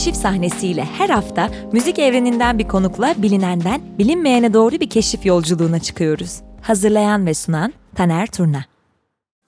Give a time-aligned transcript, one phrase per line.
[0.00, 6.40] keşif sahnesiyle her hafta müzik evreninden bir konukla bilinenden bilinmeyene doğru bir keşif yolculuğuna çıkıyoruz.
[6.62, 8.64] Hazırlayan ve sunan Taner Turna.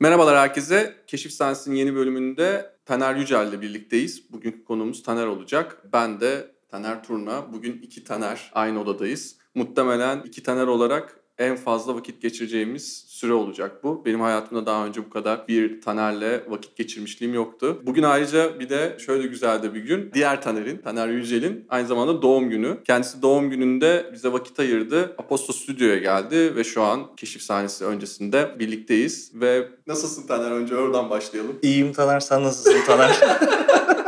[0.01, 0.97] Merhabalar herkese.
[1.07, 4.33] Keşif Sahnesi'nin yeni bölümünde Taner Yücel ile birlikteyiz.
[4.33, 5.83] Bugünkü konumuz Taner olacak.
[5.93, 7.53] Ben de Taner Turna.
[7.53, 9.37] Bugün iki Taner aynı odadayız.
[9.55, 14.05] Muhtemelen iki Taner olarak en fazla vakit geçireceğimiz süre olacak bu.
[14.05, 17.79] Benim hayatımda daha önce bu kadar bir Taner'le vakit geçirmişliğim yoktu.
[17.83, 20.11] Bugün ayrıca bir de şöyle güzel de bir gün.
[20.15, 22.79] Diğer Taner'in, Taner Yücel'in aynı zamanda doğum günü.
[22.85, 25.15] Kendisi doğum gününde bize vakit ayırdı.
[25.19, 29.33] Aposto Stüdyo'ya geldi ve şu an keşif sahnesi öncesinde birlikteyiz.
[29.35, 30.51] Ve nasılsın Taner?
[30.51, 31.59] Önce oradan başlayalım.
[31.63, 33.21] İyiyim Taner, sen nasılsın Taner?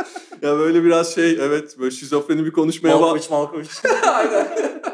[0.45, 3.69] ya böyle biraz şey evet böyle şizofreni bir konuşmaya Malkoviç Malkoviç.
[4.13, 4.47] Aynen.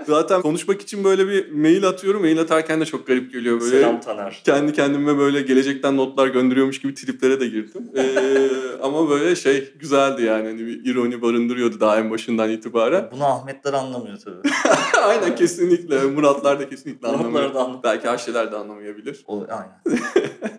[0.08, 2.22] Zaten konuşmak için böyle bir mail atıyorum.
[2.22, 3.72] Mail atarken de çok garip geliyor böyle.
[3.80, 4.42] Selam Taner.
[4.46, 7.90] Kendi kendime böyle gelecekten notlar gönderiyormuş gibi triplere de girdim.
[7.98, 8.50] Ee,
[8.84, 10.48] ama böyle şey güzeldi yani.
[10.48, 13.10] Hani bir ironi barındırıyordu daha en başından itibaren.
[13.12, 14.50] Bunu Ahmetler anlamıyor tabii.
[15.04, 16.02] aynen kesinlikle.
[16.02, 17.54] Muratlar da kesinlikle Muratlar anlamıyor.
[17.54, 17.84] da anlamıyor.
[17.84, 19.24] Belki Ayşeler de anlamayabilir.
[19.28, 20.02] O, aynen.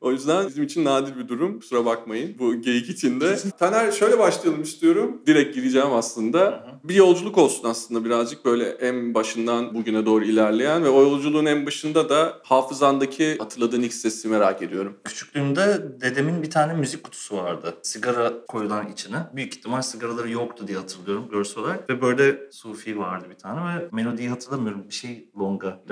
[0.03, 1.61] O yüzden bizim için nadir bir durum.
[1.61, 3.39] Kusura bakmayın bu geyik içinde.
[3.58, 5.22] Taner şöyle başlayalım istiyorum.
[5.27, 6.67] Direkt gireceğim aslında.
[6.84, 11.67] Bir yolculuk olsun aslında birazcık böyle en başından bugüne doğru ilerleyen ve o yolculuğun en
[11.67, 14.97] başında da hafızandaki hatırladığın ilk sesi merak ediyorum.
[15.05, 17.75] Küçüklüğümde dedemin bir tane müzik kutusu vardı.
[17.83, 19.17] Sigara koyulan içine.
[19.36, 21.91] Büyük ihtimal sigaraları yoktu diye hatırlıyorum görsel olarak.
[21.91, 24.84] Ve böyle Sufi vardı bir tane ve melodiyi hatırlamıyorum.
[24.89, 25.83] Bir şey longa.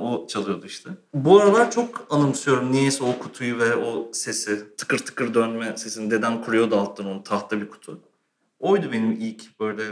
[0.00, 0.90] O çalıyordu işte.
[1.14, 4.76] Bu aralar çok anımsıyorum niyeyse o kutuyu ve o sesi.
[4.76, 6.10] Tıkır tıkır dönme sesini.
[6.10, 8.00] Dedem kuruyordu alttan onu tahta bir kutu.
[8.58, 9.82] Oydu benim ilk böyle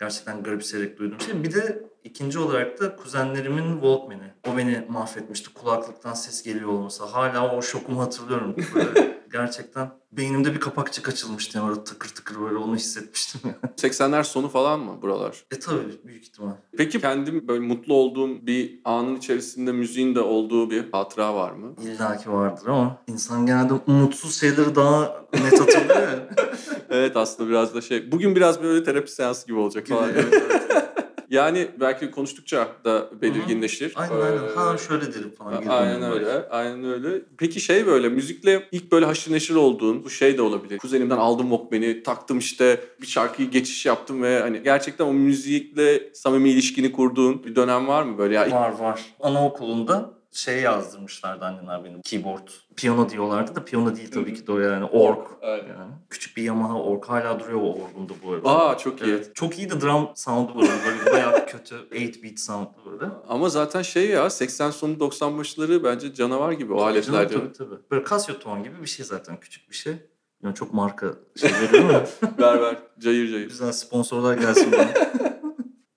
[0.00, 1.44] gerçekten garipseyerek duyduğum şey.
[1.44, 4.34] Bir de ikinci olarak da kuzenlerimin Walkman'i.
[4.48, 5.54] O beni mahvetmişti.
[5.54, 7.04] Kulaklıktan ses geliyor olması.
[7.04, 8.56] Hala o şokumu hatırlıyorum.
[8.74, 11.58] Böyle gerçekten beynimde bir kapakçık açılmıştı.
[11.58, 13.40] Yani böyle tıkır tıkır böyle onu hissetmiştim.
[13.76, 15.44] 80'ler sonu falan mı buralar?
[15.50, 16.52] e tabii büyük ihtimal.
[16.76, 21.74] Peki kendim böyle mutlu olduğum bir anın içerisinde müziğin de olduğu bir hatıra var mı?
[21.82, 26.08] İlla ki vardır ama insan genelde umutsuz şeyleri daha net hatırlıyor
[26.90, 28.12] evet aslında biraz da şey.
[28.12, 30.10] Bugün biraz böyle terapi seansı gibi olacak falan.
[30.10, 30.62] Evet, evet.
[31.34, 33.92] Yani belki konuştukça da belirginleşir.
[33.96, 34.36] Aynen aynen.
[34.36, 35.52] Ee, Ha şöyle derim falan.
[35.52, 36.26] Aynen dönüyorum böyle.
[36.26, 36.48] öyle.
[36.48, 37.22] Aynen öyle.
[37.38, 40.78] Peki şey böyle müzikle ilk böyle haşır neşir olduğun bu şey de olabilir.
[40.78, 46.50] Kuzenimden aldım Walkman'i, taktım işte bir şarkıyı geçiş yaptım ve hani gerçekten o müzikle samimi
[46.50, 48.50] ilişkini kurduğun bir dönem var mı böyle ya?
[48.50, 49.00] Var var.
[49.20, 52.02] Anaokulunda şey yazdırmışlardı annemler benim.
[52.02, 52.48] Keyboard.
[52.76, 55.26] Piyano diyorlardı da piyano değil tabii ki de o yani org.
[55.42, 55.68] Aynen.
[55.68, 55.92] Yani.
[56.10, 57.04] Küçük bir Yamaha org.
[57.04, 58.48] Hala duruyor o orgunda bu arada.
[58.48, 59.10] Aa çok iyi.
[59.10, 59.34] Evet.
[59.34, 60.66] Çok iyi de drum sound'u var.
[60.86, 63.12] Böyle bayağı kötü 8-beat sound'u böyle.
[63.28, 67.28] Ama zaten şey ya 80 sonu 90 başları bence canavar gibi o aletler.
[67.28, 67.74] Tabii tabii.
[67.90, 69.94] Böyle Casio ton gibi bir şey zaten küçük bir şey.
[70.42, 72.02] Yani çok marka şey veriyor ama
[72.38, 72.76] ver ver.
[72.98, 73.48] Cayır cayır.
[73.48, 74.88] güzel sponsorlar gelsin bana.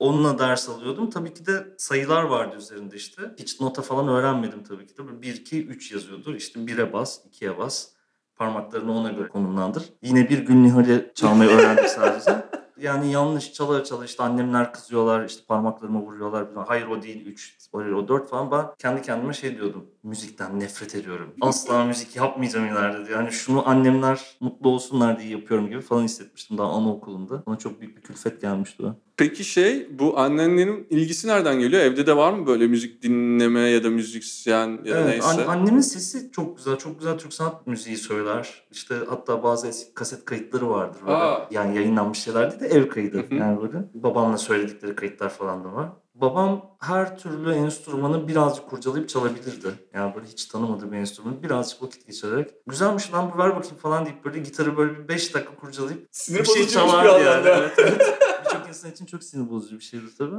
[0.07, 1.09] Onunla ders alıyordum.
[1.09, 3.21] Tabii ki de sayılar vardı üzerinde işte.
[3.39, 5.07] Hiç nota falan öğrenmedim tabii ki de.
[5.07, 6.35] Böyle 1, 2, 3 yazıyordur.
[6.35, 7.87] İşte 1'e bas, 2'ye bas.
[8.35, 9.83] Parmaklarını ona göre konumlandır.
[10.01, 12.47] Yine bir gün Nihal'i çalmayı öğrendim sadece.
[12.79, 16.47] Yani yanlış çalar çalar işte annemler kızıyorlar işte parmaklarıma vuruyorlar.
[16.67, 18.51] Hayır o değil 3, hayır o 4 falan.
[18.51, 19.85] Ben kendi kendime şey diyordum.
[20.03, 21.33] Müzikten nefret ediyorum.
[21.41, 23.11] Asla müzik yapmayacağım ileride.
[23.11, 27.43] Yani şunu annemler mutlu olsunlar diye yapıyorum gibi falan hissetmiştim daha anaokulunda.
[27.45, 28.95] Bana çok büyük bir külfet gelmişti o.
[29.17, 31.81] Peki şey bu annenlerin ilgisi nereden geliyor?
[31.81, 35.27] Evde de var mı böyle müzik dinleme ya da müzisyen ya da Evet, neyse?
[35.27, 36.77] an- annemin sesi çok güzel.
[36.77, 38.63] Çok güzel Türk sanat müziği söyler.
[38.71, 41.17] İşte hatta bazı eski kaset kayıtları vardır böyle.
[41.17, 41.47] Aa.
[41.51, 43.25] Yani yayınlanmış şeyler değil de ev kaydı.
[43.31, 43.85] Yani böyle.
[43.93, 45.89] Babamla söyledikleri kayıtlar falan da var.
[46.15, 49.67] Babam her türlü enstrümanı birazcık kurcalayıp çalabilirdi.
[49.93, 54.05] Yani böyle hiç tanımadığı bir enstrümanı birazcık vakit geçirerek güzelmiş lan bu ver bakayım falan
[54.05, 57.47] deyip böyle gitarı böyle bir 5 dakika kurcalayıp Sinir bir şey çalardı yani.
[57.47, 58.01] Evet, evet.
[58.67, 60.35] Birçok insan için çok sinir bozucu bir şeydir tabii.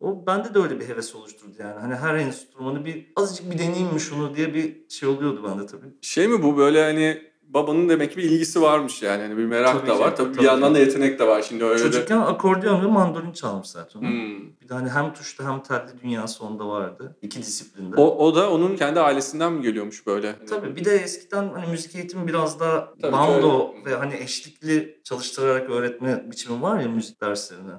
[0.00, 1.80] O bende de öyle bir heves oluşturdu yani.
[1.80, 5.86] Hani her enstrümanı bir azıcık bir deneyeyim mi şunu diye bir şey oluyordu bende tabii.
[6.02, 9.22] Şey mi bu böyle hani babanın demek ki bir ilgisi varmış yani.
[9.22, 10.16] Hani bir merak Tabii da ki, var.
[10.16, 10.74] Tabii, bir tabii yandan ki.
[10.74, 11.82] da yetenek de var şimdi öyle de.
[11.82, 14.00] Çocukken akordeon ve mandolin çalmış zaten.
[14.00, 14.60] Hmm.
[14.60, 17.16] Bir de hani hem tuşlu hem telli dünyası onda vardı.
[17.22, 17.96] İki disiplinde.
[17.96, 20.46] O, o da onun kendi ailesinden mi geliyormuş böyle?
[20.46, 25.70] Tabii bir de eskiden hani müzik eğitimi biraz daha Tabii, bando ve hani eşlikli çalıştırarak
[25.70, 27.72] öğretme biçimi var ya müzik derslerine.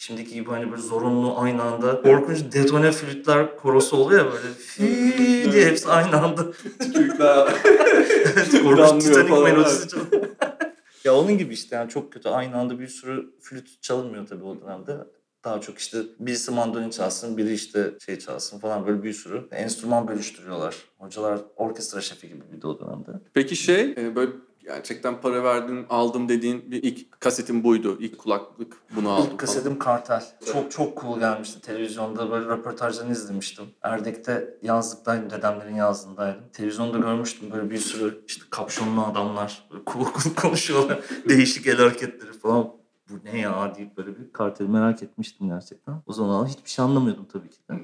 [0.00, 5.52] Şimdiki gibi hani böyle zorunlu aynı anda korkunç detone flütler korosu oluyor ya böyle fi
[5.52, 7.46] diye hepsi aynı anda Tükürükler.
[8.62, 10.28] Korkunç Titanic melodisi çalıyor.
[11.04, 12.28] ya onun gibi işte yani çok kötü.
[12.28, 14.96] Aynı anda bir sürü flüt çalınmıyor tabii o dönemde.
[15.44, 20.08] Daha çok işte birisi mandolin çalsın, biri işte şey çalsın falan böyle bir sürü enstrüman
[20.08, 20.74] bölüştürüyorlar.
[20.98, 23.10] Hocalar orkestra şefi gibi bir de o dönemde.
[23.34, 24.32] Peki şey e, böyle
[24.68, 27.96] gerçekten para verdim aldım dediğin bir ilk kasetim buydu.
[28.00, 29.22] İlk kulaklık bunu aldım.
[29.22, 29.36] İlk falan.
[29.36, 30.24] kasetim Kartel.
[30.52, 31.60] Çok çok cool gelmişti.
[31.60, 33.64] Televizyonda böyle röportajlarını izlemiştim.
[33.82, 35.30] Erdek'te yazlıktaydım.
[35.30, 36.42] Dedemlerin yazlığındaydım.
[36.52, 39.68] Televizyonda görmüştüm böyle bir sürü işte kapşonlu adamlar.
[39.72, 41.00] Böyle cool cool konuşuyorlar.
[41.28, 42.78] Değişik el hareketleri falan.
[43.10, 46.02] Bu ne ya deyip böyle bir karteli merak etmiştim gerçekten.
[46.06, 47.74] O zaman hiçbir şey anlamıyordum tabii ki de.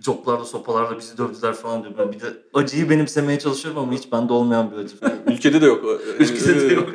[0.00, 1.94] Coplarla sopalarla bizi dövdüler falan diyor.
[1.98, 4.96] Ben bir de acıyı benimsemeye çalışıyorum ama hiç bende olmayan bir acı.
[5.26, 5.84] Ülkede de yok.
[6.18, 6.88] Ülkede de yok.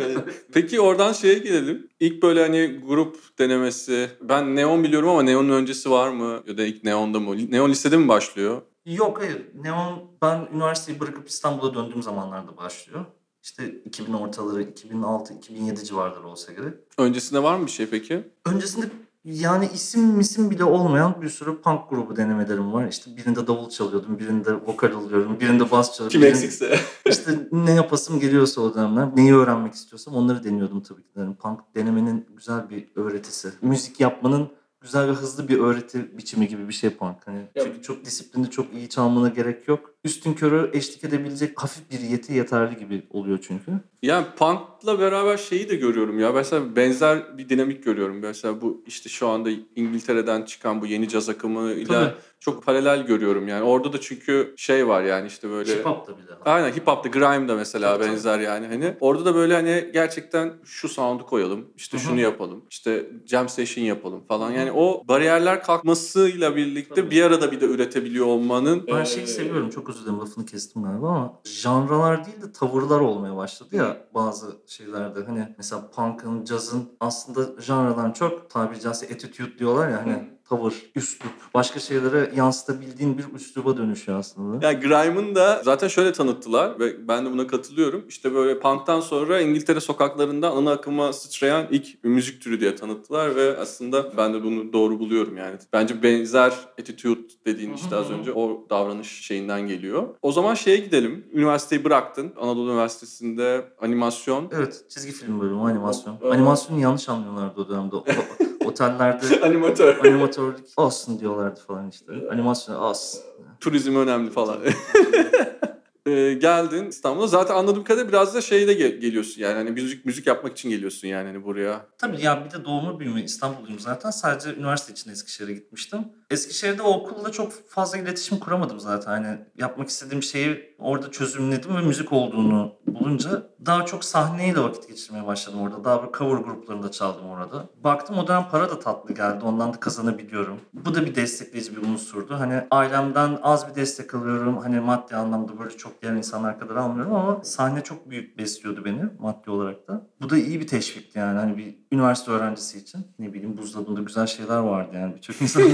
[0.53, 1.87] Peki oradan şeye gelelim.
[1.99, 4.09] İlk böyle hani grup denemesi.
[4.21, 6.43] Ben Neon biliyorum ama Neon'un öncesi var mı?
[6.47, 7.51] Ya da ilk Neon'da mı?
[7.51, 8.61] Neon lisede mi başlıyor?
[8.85, 9.41] Yok hayır.
[9.63, 13.05] Neon ben üniversiteyi bırakıp İstanbul'a döndüğüm zamanlarda başlıyor.
[13.43, 16.73] İşte 2000 ortaları, 2006-2007 civarları olsa gerek.
[16.97, 18.23] Öncesinde var mı bir şey peki?
[18.45, 18.85] Öncesinde
[19.25, 22.87] yani isim misim bile olmayan bir sürü punk grubu denemelerim var.
[22.87, 26.19] İşte birinde davul çalıyordum, birinde vokal alıyorum, birinde bas çalıyordum.
[26.19, 26.79] Kim eksikse.
[27.05, 31.09] İşte ne yapasım geliyorsa o dönemler, neyi öğrenmek istiyorsam onları deniyordum tabii ki.
[31.15, 33.51] Yani punk denemenin güzel bir öğretisi.
[33.61, 34.49] Müzik yapmanın
[34.81, 37.27] güzel ve hızlı bir öğreti biçimi gibi bir şey punk.
[37.27, 39.92] Hani Ya- çünkü çok disiplinli, çok iyi çalmana gerek yok.
[40.03, 43.71] Üstün körü eşlik edebilecek hafif bir yeti yeterli gibi oluyor çünkü.
[44.01, 46.31] Yani punk'la beraber şeyi de görüyorum ya.
[46.31, 48.19] Mesela benzer bir dinamik görüyorum.
[48.19, 52.13] Mesela bu işte şu anda İngiltere'den çıkan bu yeni caz akımıyla Tabii.
[52.43, 53.63] Çok paralel görüyorum yani.
[53.63, 55.75] Orada da çünkü şey var yani işte böyle...
[55.75, 56.31] Hip hop da bile.
[56.45, 58.13] Aynen hip hop'ta grime da mesela Tabii, tabii.
[58.13, 58.97] benzer yani hani.
[58.99, 62.05] Orada da böyle hani gerçekten şu sound'u koyalım, işte Hı hı.
[62.05, 64.51] şunu yapalım, işte jam session yapalım falan.
[64.51, 67.11] Yani o bariyerler kalkmasıyla birlikte Tabii.
[67.11, 69.69] bir arada bir de üretebiliyor olmanın Ben Ee, şeyi seviyorum.
[69.69, 74.47] Çok özür dilerim lafını kestim galiba ama janralar değil de tavırlar olmaya başladı ya bazı
[74.67, 75.23] şeylerde.
[75.25, 81.31] Hani mesela punk'ın, cazın aslında janradan çok tabiri caizse attitude diyorlar ya hani tavır, üslup.
[81.53, 84.67] Başka şeylere yansıtabildiğin bir üsluba dönüşüyor aslında.
[84.67, 88.05] Yani Grime'ın da zaten şöyle tanıttılar ve ben de buna katılıyorum.
[88.07, 93.57] İşte böyle punk'tan sonra İngiltere sokaklarında ana akıma sıçrayan ilk müzik türü diye tanıttılar ve
[93.57, 95.57] aslında ben de bunu doğru buluyorum yani.
[95.73, 100.07] Bence benzer attitude dediğin işte az önce o davranış şeyinden geliyor.
[100.21, 101.25] O zaman şeye gidelim.
[101.33, 102.33] Üniversiteyi bıraktın.
[102.37, 104.49] Anadolu Üniversitesi'nde animasyon.
[104.51, 106.17] Evet, çizgi film bölümü, animasyon.
[106.31, 107.95] Animasyonu yanlış anlıyorlardı o dönemde.
[108.65, 110.05] Otellerde Animatör.
[110.05, 112.05] animatörlük olsun diyorlardı falan işte.
[112.31, 113.21] Animasyon olsun.
[113.59, 114.57] Turizm önemli falan.
[116.07, 117.27] Ee, geldin İstanbul'a.
[117.27, 121.07] Zaten anladığım kadarıyla biraz da şeyde gel- geliyorsun yani hani müzik müzik yapmak için geliyorsun
[121.07, 121.85] yani hani buraya.
[121.97, 124.11] Tabii ya bir de doğma büyüme İstanbulluyum zaten.
[124.11, 125.99] Sadece üniversite için Eskişehir'e gitmiştim.
[126.31, 129.11] Eskişehir'de o okulla çok fazla iletişim kuramadım zaten.
[129.11, 135.27] Hani yapmak istediğim şeyi orada çözümledim ve müzik olduğunu bulunca daha çok sahneyle vakit geçirmeye
[135.27, 135.83] başladım orada.
[135.83, 137.69] Daha bir cover gruplarında çaldım orada.
[137.83, 139.45] Baktım o dönem para da tatlı geldi.
[139.45, 140.59] Ondan da kazanabiliyorum.
[140.73, 142.35] Bu da bir destekleyici bir unsurdu.
[142.39, 144.57] Hani ailemden az bir destek alıyorum.
[144.57, 149.01] Hani maddi anlamda böyle çok diğer insanlar kadar almıyorum ama sahne çok büyük besliyordu beni
[149.19, 150.07] maddi olarak da.
[150.21, 151.39] Bu da iyi bir teşvikti yani.
[151.39, 153.07] Hani bir üniversite öğrencisi için.
[153.19, 155.63] Ne bileyim buzdolabında güzel şeyler vardı yani birçok insan.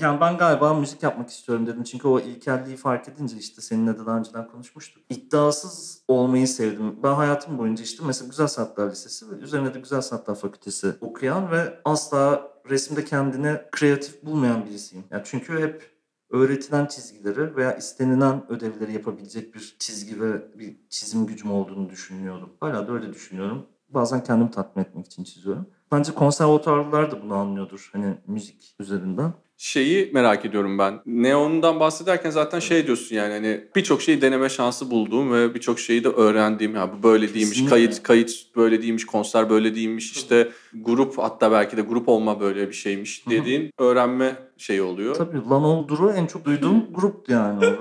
[0.00, 1.82] yani ben galiba müzik yapmak istiyorum dedim.
[1.82, 5.02] Çünkü o ilkelliği fark edince işte seninle de daha önceden konuşmuştuk.
[5.10, 7.02] İddiasız olmayı sevdim.
[7.02, 11.50] Ben hayatım boyunca işte mesela Güzel Sanatlar Lisesi ve üzerine de Güzel Sanatlar Fakültesi okuyan
[11.50, 15.04] ve asla resimde kendini kreatif bulmayan birisiyim.
[15.10, 15.95] Yani çünkü hep
[16.30, 22.52] öğretilen çizgileri veya istenilen ödevleri yapabilecek bir çizgi ve bir çizim gücüm olduğunu düşünüyordum.
[22.60, 23.66] Hala da öyle düşünüyorum.
[23.88, 25.66] Bazen kendimi tatmin etmek için çiziyorum.
[25.92, 29.32] Bence konservatuarlılar da bunu anlıyordur hani müzik üzerinden.
[29.58, 31.00] Şeyi merak ediyorum ben.
[31.06, 36.04] Neon'dan bahsederken zaten şey diyorsun yani hani birçok şeyi deneme şansı bulduğum ve birçok şeyi
[36.04, 36.74] de öğrendiğim.
[36.74, 37.70] Ya bu böyle değilmiş, Kesinlikle.
[37.70, 40.12] kayıt kayıt böyle değilmiş, konser böyle değilmiş.
[40.12, 45.14] işte grup hatta belki de grup olma böyle bir şeymiş dediğin öğrenme şeyi oluyor.
[45.14, 47.64] Tabii Lan Oldur'u en çok duyduğum gruptu yani.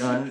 [0.00, 0.22] yani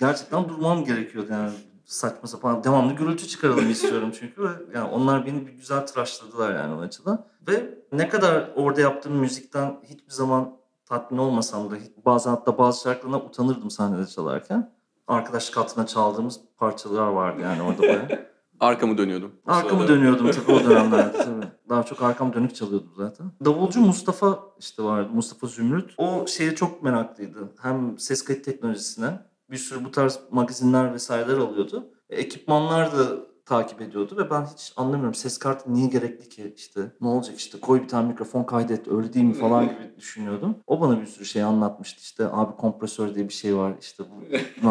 [0.00, 1.50] gerçekten durmam gerekiyordu yani.
[1.92, 4.68] Saçma sapan devamlı gürültü çıkaralım istiyorum çünkü.
[4.74, 7.26] Yani onlar beni bir güzel tıraşladılar yani o açıdan.
[7.48, 10.56] Ve ne kadar orada yaptığım müzikten hiçbir zaman
[10.86, 14.72] tatmin olmasam da bazen hatta bazı şarkılarına utanırdım sahnede çalarken.
[15.08, 18.08] Arkadaşlık altına çaldığımız parçalar vardı yani orada bayağı.
[18.60, 19.32] Arkamı dönüyordum.
[19.46, 21.46] Arkamı dönüyordum tabii o dönemlerde tabii.
[21.68, 23.32] Daha çok arkam dönük çalıyordum zaten.
[23.44, 25.10] Davulcu Mustafa işte vardı.
[25.14, 25.94] Mustafa Zümrüt.
[25.98, 27.38] O şeye çok meraklıydı.
[27.62, 31.90] Hem ses kayıt teknolojisine bir sürü bu tarz magazinler vesaireler alıyordu.
[32.10, 37.08] Ekipmanlar da takip ediyordu ve ben hiç anlamıyorum ses kartı niye gerekli ki işte ne
[37.08, 40.56] olacak işte koy bir tane mikrofon kaydet öyle değil mi falan gibi düşünüyordum.
[40.66, 44.68] O bana bir sürü şey anlatmıştı işte abi kompresör diye bir şey var işte bu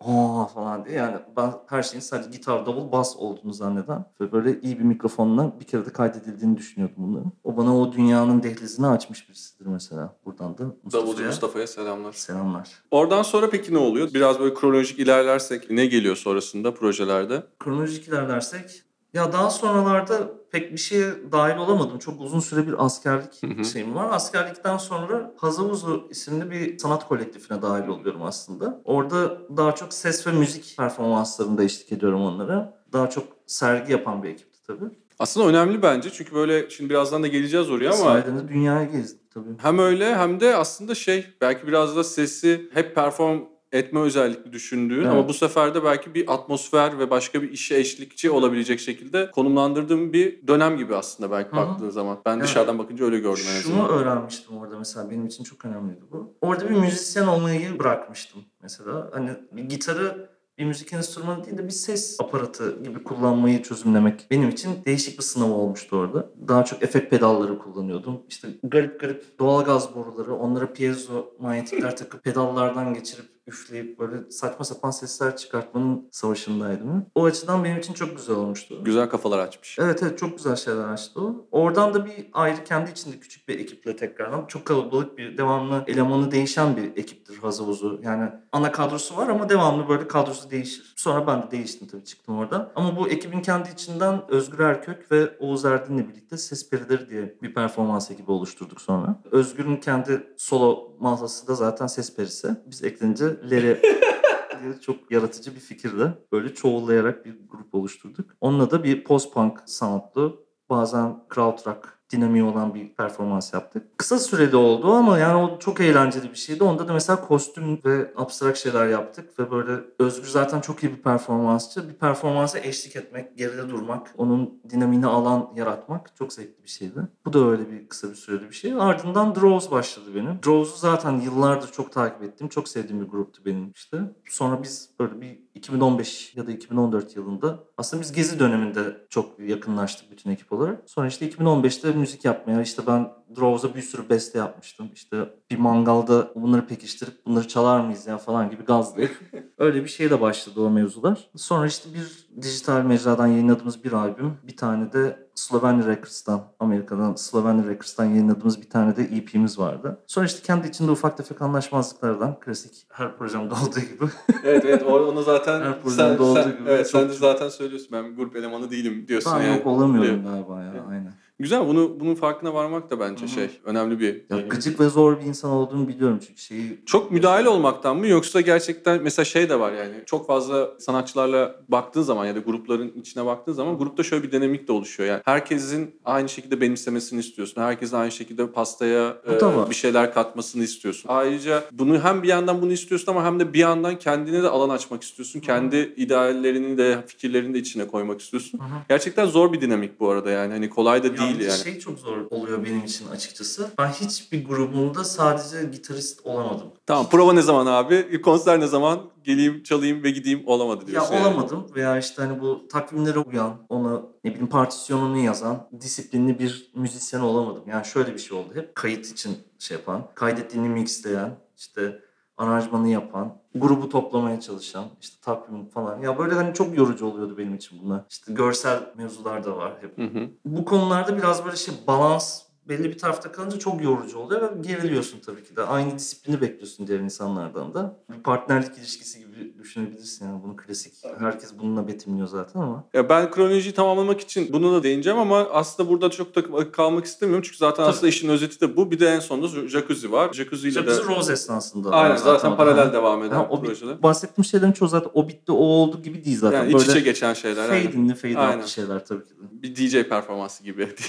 [0.04, 4.60] aa falan diye yani ben her şeyin sadece gitar davul bas olduğunu zanneden ve böyle
[4.60, 7.32] iyi bir mikrofonla bir kere de kaydedildiğini düşünüyordum bunların.
[7.44, 12.12] O bana o dünyanın dehlizini açmış birisidir mesela buradan da Davulcu Mustafa'ya Mustafa'ya selamlar.
[12.12, 12.68] selamlar.
[12.90, 14.08] Oradan sonra peki ne oluyor?
[14.14, 17.42] Biraz böyle kronolojik ilerlersek ne geliyor sonrasında projelerde?
[17.58, 18.82] kronolojik ilerlersek
[19.14, 21.98] ya daha sonralarda pek bir şeye dahil olamadım.
[21.98, 23.64] Çok uzun süre bir askerlik Hı hı.
[23.64, 24.08] şeyim var.
[24.12, 28.80] Askerlikten sonra Hazavuzu isimli bir sanat kolektifine dahil oluyorum aslında.
[28.84, 32.78] Orada daha çok ses ve müzik performanslarında eşlik ediyorum onlara.
[32.92, 34.84] Daha çok sergi yapan bir ekipti tabii.
[35.18, 39.48] Aslında önemli bence çünkü böyle şimdi birazdan da geleceğiz oraya ama Sayede dünyayı gezdim tabii.
[39.58, 43.40] hem öyle hem de aslında şey belki biraz da sesi hep perform
[43.74, 45.06] etme özellikli düşündüğün Evet.
[45.12, 50.12] ama bu sefer de belki bir atmosfer ve başka bir işe eşlikçi olabilecek şekilde konumlandırdığım
[50.12, 51.56] bir dönem gibi aslında belki Hı hı.
[51.56, 52.18] baktığın zaman.
[52.26, 52.44] Ben Evet.
[52.44, 53.98] dışarıdan bakınca öyle gördüm en Şunu azından.
[53.98, 56.34] öğrenmiştim orada mesela benim için çok önemliydi bu.
[56.40, 59.10] Orada bir müzisyen olmayı bırakmıştım mesela.
[59.12, 59.30] Hani
[59.68, 65.18] gitarı bir müzik enstrümanı değil de bir ses aparatı gibi kullanmayı çözümlemek benim için değişik
[65.18, 66.30] bir sınav olmuştu orada.
[66.48, 68.22] Daha çok efekt pedalları kullanıyordum.
[68.28, 74.90] İşte garip garip doğalgaz boruları, onlara piezo manyetikler takıp pedallardan geçirip üfleyip böyle saçma sapan
[74.90, 77.06] sesler çıkartmanın savaşındaydım.
[77.14, 78.84] O açıdan benim için çok güzel olmuştu.
[78.84, 79.78] Güzel kafalar açmış.
[79.78, 81.46] Evet evet çok güzel şeyler açtı o.
[81.50, 86.30] Oradan da bir ayrı kendi içinde küçük bir ekiple tekrardan çok kalabalık bir devamlı elemanı
[86.30, 88.00] değişen bir ekiptir Hazavuzu.
[88.02, 90.94] Yani ana kadrosu var ama devamlı böyle kadrosu değişir.
[90.96, 92.72] Sonra ben de değiştim tabii çıktım orada.
[92.76, 97.54] Ama bu ekibin kendi içinden Özgür Erkök ve Oğuz Erdin'le birlikte Ses Perileri diye bir
[97.54, 99.22] performans ekibi oluşturduk sonra.
[99.30, 102.48] Özgür'ün kendi solo mağazası da zaten Ses Perisi.
[102.66, 103.33] Biz eklenince
[104.62, 108.30] Diye çok yaratıcı bir fikirle böyle çoğullayarak bir grup oluşturduk.
[108.40, 113.98] Onunla da bir post-punk soundlu bazen krautrock dinamiği olan bir performans yaptık.
[113.98, 116.64] Kısa süreli oldu ama yani o çok eğlenceli bir şeydi.
[116.64, 121.02] Onda da mesela kostüm ve abstrak şeyler yaptık ve böyle Özgür zaten çok iyi bir
[121.02, 121.88] performansçı.
[121.88, 127.00] Bir performansa eşlik etmek, geride durmak, onun dinamiğini alan yaratmak çok zevkli bir şeydi.
[127.24, 128.72] Bu da öyle bir kısa bir süreli bir şey.
[128.72, 130.38] Ardından Drows başladı benim.
[130.46, 132.48] Drows'u zaten yıllardır çok takip ettim.
[132.48, 133.98] Çok sevdiğim bir gruptu benim işte.
[134.30, 140.10] Sonra biz böyle bir 2015 ya da 2014 yılında aslında biz gezi döneminde çok yakınlaştık
[140.10, 140.82] bütün ekip olarak.
[140.86, 144.90] Sonra işte 2015'te müzik yapmaya işte ben Drows'a bir sürü beste yapmıştım.
[144.94, 145.16] İşte
[145.50, 149.20] bir mangalda bunları pekiştirip bunları çalar mıyız ya falan gibi gazlayıp
[149.58, 151.30] öyle bir şeyle başladı o mevzular.
[151.36, 157.66] Sonra işte bir dijital mecradan yayınladığımız bir albüm, bir tane de Slovenia Records'tan, Amerika'dan Slovenia
[157.66, 159.98] Records'tan yayınladığımız bir tane de EP'miz vardı.
[160.06, 164.04] Sonra işte kendi içinde ufak tefek anlaşmazlıklardan, klasik her projemde olduğu gibi
[164.44, 167.88] evet evet onu zaten Her sen, programda olduğu sen, gibi evet, sen de zaten söylüyorsun
[167.92, 169.56] ben bir grup elemanı değilim diyorsun ben yani.
[169.56, 170.24] yok olamıyorum Evet.
[170.24, 171.12] galiba ya aynen.
[171.38, 173.30] Güzel bunu bunun farkına varmak da bence Hı hı.
[173.30, 174.24] şey önemli bir.
[174.30, 178.40] Ya gıcık ve zor bir insan olduğumu biliyorum çünkü şeyi Çok müdahale olmaktan mı yoksa
[178.40, 183.26] gerçekten mesela şey de var yani çok fazla sanatçılarla baktığın zaman ya da grupların içine
[183.26, 185.08] baktığın zaman grupta şöyle bir dinamik de oluşuyor.
[185.08, 187.62] Yani herkesin aynı şekilde benimsemesini istiyorsun.
[187.62, 191.08] Herkesin aynı şekilde pastaya e, bir şeyler katmasını istiyorsun.
[191.08, 194.68] Ayrıca bunu hem bir yandan bunu istiyorsun ama hem de bir yandan kendine de alan
[194.68, 195.40] açmak istiyorsun.
[195.40, 198.58] Kendi ideallerini de fikirlerini de içine koymak istiyorsun.
[198.58, 198.78] Hı hı.
[198.88, 200.52] Gerçekten zor bir dinamik bu arada yani.
[200.52, 201.58] Hani kolay da Ya değil yani.
[201.62, 203.70] şey çok zor oluyor benim için açıkçası.
[203.78, 206.66] Ben hiçbir grubumda sadece gitarist olamadım.
[206.86, 208.20] Tamam prova ne zaman abi?
[208.22, 209.00] Konser ne zaman?
[209.24, 211.14] Geleyim çalayım ve gideyim olamadı Ya diyorsun.
[211.14, 211.26] yani.
[211.26, 217.20] olamadım veya işte hani bu takvimlere uyan, ona ne bileyim partisyonunu yazan, disiplinli bir müzisyen
[217.20, 217.62] olamadım.
[217.68, 218.48] Yani şöyle bir şey oldu.
[218.54, 222.00] Hep kayıt için şey yapan, kaydettiğini mixleyen, işte
[222.36, 226.02] aranjmanı yapan, grubu toplamaya çalışan, işte takvim falan.
[226.02, 228.00] Ya böyle hani çok yorucu oluyordu benim için bunlar.
[228.10, 229.98] İşte görsel mevzular da var hep.
[229.98, 230.28] Hı hı.
[230.44, 235.20] Bu konularda biraz böyle şey balans belli bir tarafta kalınca çok yorucu oluyor ve geriliyorsun
[235.26, 235.62] tabii ki de.
[235.62, 237.96] Aynı disiplini bekliyorsun diğer insanlardan da.
[238.16, 240.94] Bir partnerlik ilişkisi gibi düşünebilirsin yani bunu klasik.
[241.18, 242.84] Herkes bununla betimliyor zaten ama.
[242.94, 247.42] Ya ben kronolojiyi tamamlamak için bunu da değineceğim ama aslında burada çok da kalmak istemiyorum.
[247.46, 247.86] Çünkü zaten Tabii.
[247.88, 248.90] aslında işin özeti de bu.
[248.90, 250.32] Bir de en sonunda Jacuzzi var.
[250.32, 250.90] Jacuzzi ile de...
[250.90, 251.90] Jacuzzi Rose esnasında.
[251.90, 252.56] Aynen zaten, da.
[252.56, 254.02] paralel devam eden Ha, o projeler.
[254.02, 256.58] bahsettiğim şeylerin çoğu zaten o bitti o oldu gibi değil zaten.
[256.58, 257.66] Yani iç Böyle içe geçen şeyler.
[257.68, 259.62] fade inli fade out'lı şeyler tabii ki de.
[259.62, 260.88] Bir DJ performansı gibi.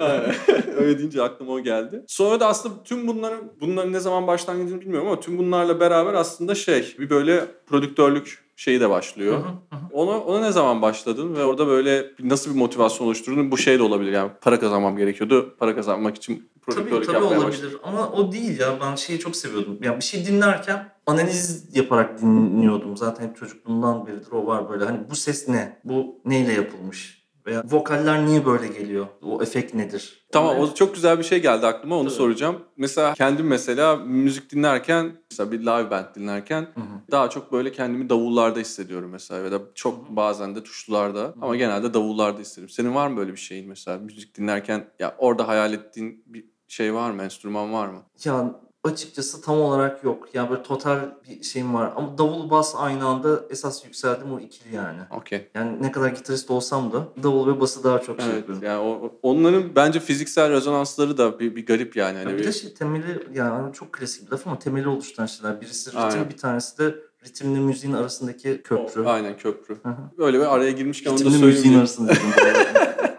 [0.00, 0.34] Aynen.
[0.76, 2.04] Öyle deyince aklıma o geldi.
[2.06, 6.54] Sonra da aslında tüm bunların bunların ne zaman başlangıcını bilmiyorum ama tüm bunlarla beraber aslında
[6.54, 9.34] şey bir böyle prodüktörlük şeyi de başlıyor.
[9.38, 9.80] hı, hı.
[9.92, 13.50] Ona, ona ne zaman başladın ve orada böyle nasıl bir motivasyon oluşturdun?
[13.50, 15.54] Bu şey de olabilir yani para kazanmam gerekiyordu.
[15.58, 17.80] Para kazanmak için Tabii prodüktörlük tabii yapmaya olabilir başladım.
[17.82, 19.78] ama o değil ya ben şeyi çok seviyordum.
[19.82, 22.96] Yani bir şey dinlerken analiz yaparak dinliyordum.
[22.96, 24.84] Zaten hep çocukluğumdan beridir o var böyle.
[24.84, 25.80] Hani bu ses ne?
[25.84, 27.19] Bu neyle yapılmış?
[27.46, 29.06] Veya vokaller niye böyle geliyor?
[29.22, 30.26] O efekt nedir?
[30.32, 32.16] Tamam o çok güzel bir şey geldi aklıma onu Tabii.
[32.18, 32.56] soracağım.
[32.76, 36.84] Mesela kendim mesela müzik dinlerken mesela bir live band dinlerken Hı hı.
[37.10, 41.94] daha çok böyle kendimi davullarda hissediyorum mesela ya da çok bazen de tuşlularda ama genelde
[41.94, 42.72] davullarda hissediyorum.
[42.74, 46.94] Senin var mı böyle bir şeyin mesela müzik dinlerken ya orada hayal ettiğin bir şey
[46.94, 47.22] var mı?
[47.22, 48.02] Enstrüman var mı?
[48.24, 50.28] Ya açıkçası tam olarak yok.
[50.34, 51.92] Yani böyle total bir şeyim var.
[51.96, 54.98] Ama davul bas aynı anda esas yükseldim o ikili yani.
[55.10, 55.48] Okey.
[55.54, 58.64] Yani ne kadar gitarist olsam da davul ve bası daha çok şey Evet yapıyorum.
[58.66, 62.18] yani o- o- onların bence fiziksel rezonansları da bir, bir garip yani.
[62.18, 65.26] Hani Ya bir bir- de şey temeli yani çok klasik bir laf ama temeli oluşturan
[65.26, 65.60] şeyler.
[65.60, 66.28] Birisi ritim Aynen.
[66.30, 66.94] bir tanesi de
[67.24, 69.04] ritimle müziğin arasındaki köprü.
[69.04, 69.74] Aynen köprü.
[69.82, 69.96] Hı hı.
[70.18, 71.46] Böyle bir araya girmişken onu da söyleyeyim.
[71.46, 72.12] müziğin arasında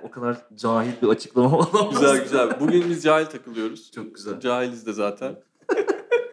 [0.04, 1.92] o kadar cahil bir açıklama olamaz.
[2.00, 2.60] Güzel güzel.
[2.60, 3.92] Bugün biz cahil takılıyoruz.
[3.92, 4.40] Çok güzel.
[4.40, 5.36] Cahiliz de zaten.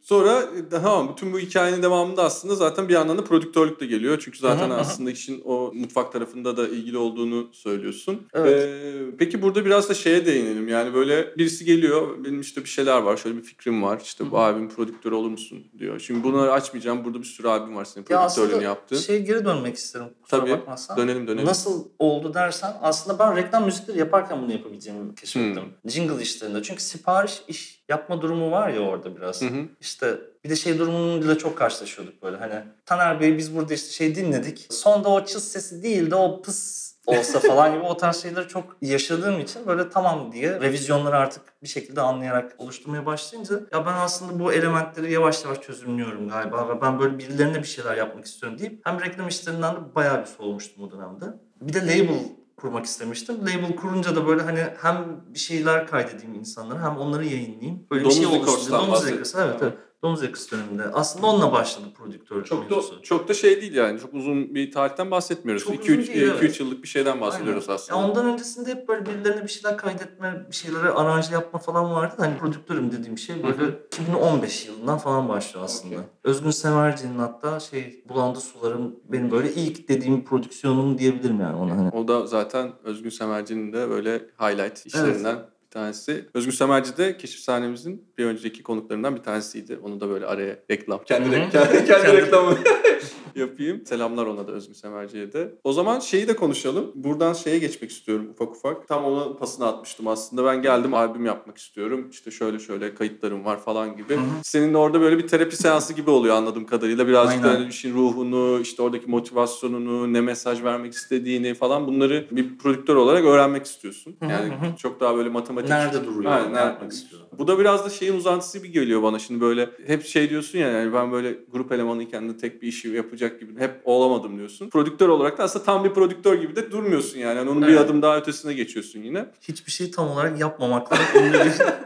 [0.08, 4.18] Sonra e, tamam bütün bu hikayenin devamında aslında zaten bir yandan da prodüktörlük de geliyor.
[4.24, 4.74] Çünkü zaten hı.
[4.74, 8.26] aslında işin o mutfak tarafında da ilgili olduğunu söylüyorsun.
[8.34, 8.68] Evet.
[8.68, 10.68] Ee, peki burada biraz da şeye değinelim.
[10.68, 14.00] Yani böyle birisi geliyor benim işte bir şeyler var şöyle bir fikrim var.
[14.04, 16.00] İşte Hı bu abim prodüktör olur musun diyor.
[16.00, 17.04] Şimdi bunları açmayacağım.
[17.04, 18.96] Burada bir sürü abim var senin Ya prodüktörlüğünü aslında yaptığın.
[18.96, 20.06] şey geri dönmek isterim.
[20.22, 20.50] Kusura Tabii.
[20.50, 20.96] bakmazsan.
[20.96, 21.46] Dönelim dönelim.
[21.46, 25.62] Nasıl oldu dersen aslında ben reklam müzikleri yaparken bunu yapabileceğimi keşfettim.
[25.62, 25.90] Hmm.
[25.90, 26.62] Jingle işlerinde.
[26.62, 29.42] Çünkü sipariş iş yapma durumu var ya orada biraz.
[29.42, 29.64] Hı hı.
[29.80, 32.54] İşte bir de şey durumuyla çok karşılaşıyorduk böyle hani
[32.86, 34.66] Taner Bey biz burada işte şey dinledik.
[34.70, 38.76] Sonda o çıs sesi değil de o pıs olsa falan gibi o tarz şeyleri çok
[38.82, 44.40] yaşadığım için böyle tamam diye revizyonları artık bir şekilde anlayarak oluşturmaya başlayınca ya ben aslında
[44.44, 48.80] bu elementleri yavaş yavaş çözümlüyorum galiba ve ben böyle birilerine bir şeyler yapmak istiyorum deyip
[48.86, 51.24] hem reklam işlerinden de bayağı bir soğumuştum o dönemde.
[51.60, 52.18] Bir de label
[52.60, 53.36] kurmak istemiştim.
[53.40, 57.86] Label kurunca da böyle hani hem bir şeyler kaydedeyim insanlara hem onları yayınlayayım.
[57.90, 58.86] Böyle bir Domuz şey Records'tan oluşturdu.
[58.86, 59.06] Domuz.
[59.06, 59.74] Records evet evet.
[60.02, 60.84] Domuz Records döneminde.
[60.84, 64.00] Aslında onunla başladı prodüktörlük Çok da, çok da şey değil yani.
[64.00, 65.64] Çok uzun bir tarihten bahsetmiyoruz.
[65.64, 66.60] Çok 2-3 uzun değil, evet.
[66.60, 67.74] yıllık bir şeyden bahsediyoruz Aynen.
[67.74, 67.98] aslında.
[67.98, 72.14] Ya ondan öncesinde hep böyle birilerine bir şeyler kaydetme, bir şeylere aranje yapma falan vardı.
[72.18, 73.86] Hani prodüktörüm dediğim şey böyle Hı hı.
[73.86, 75.94] 2015 yılından falan başlıyor aslında.
[75.94, 76.06] Okey.
[76.24, 81.90] Özgün Semerci'nin hatta şey Bulandı Sularım benim böyle ilk dediğim prodüksiyonum diyebilirim yani ona hani.
[81.90, 85.36] O da zaten Özgün Semerci'nin de böyle highlight işlerinden
[85.66, 86.28] bir tanesi.
[86.34, 89.78] Özgün Semerci de keşif sahnemizin bir önceki konuklarından bir tanesiydi.
[89.82, 91.00] Onu da böyle araya reklam.
[91.04, 91.50] Kendi, hı.
[91.50, 92.58] kendi, kendi reklamı
[93.34, 93.86] yapayım.
[93.86, 95.54] Selamlar ona da Özgün Semerci'ye de.
[95.64, 96.92] O zaman şeyi de konuşalım.
[96.94, 98.88] Buradan şeye geçmek istiyorum ufak ufak.
[98.88, 100.44] Tam ona pasını atmıştım aslında.
[100.44, 102.08] Ben geldim albüm yapmak istiyorum.
[102.10, 104.14] İşte şöyle şöyle kayıtlarım var falan gibi.
[104.14, 104.24] Hı hı.
[104.42, 107.08] Senin de orada böyle bir terapi seansı gibi oluyor anladığım kadarıyla.
[107.08, 107.58] Birazcık da Aynen.
[107.60, 113.24] hani işin ruhunu, işte oradaki motivasyonunu, ne mesaj vermek istediğini falan bunları bir prodüktör olarak
[113.24, 114.16] öğrenmek istiyorsun.
[114.22, 115.70] Yani çok daha böyle matematik.
[115.70, 116.32] Nerede duruyor?
[116.32, 117.22] Aynen, ne nerede- yapmak istiyor?
[117.38, 119.70] Bu da biraz da şeyin uzantısı gibi geliyor bana şimdi böyle.
[119.86, 123.60] Hep şey diyorsun ya yani ben böyle grup elemanıyken de tek bir işi yapacak gibi
[123.60, 124.70] hep olamadım diyorsun.
[124.70, 127.38] Prodüktör olarak da aslında tam bir prodüktör gibi de durmuyorsun yani.
[127.38, 127.80] yani onun bir Evet.
[127.80, 129.26] adım daha ötesine geçiyorsun yine.
[129.40, 131.52] Hiçbir şey tam olarak yapmamakla bir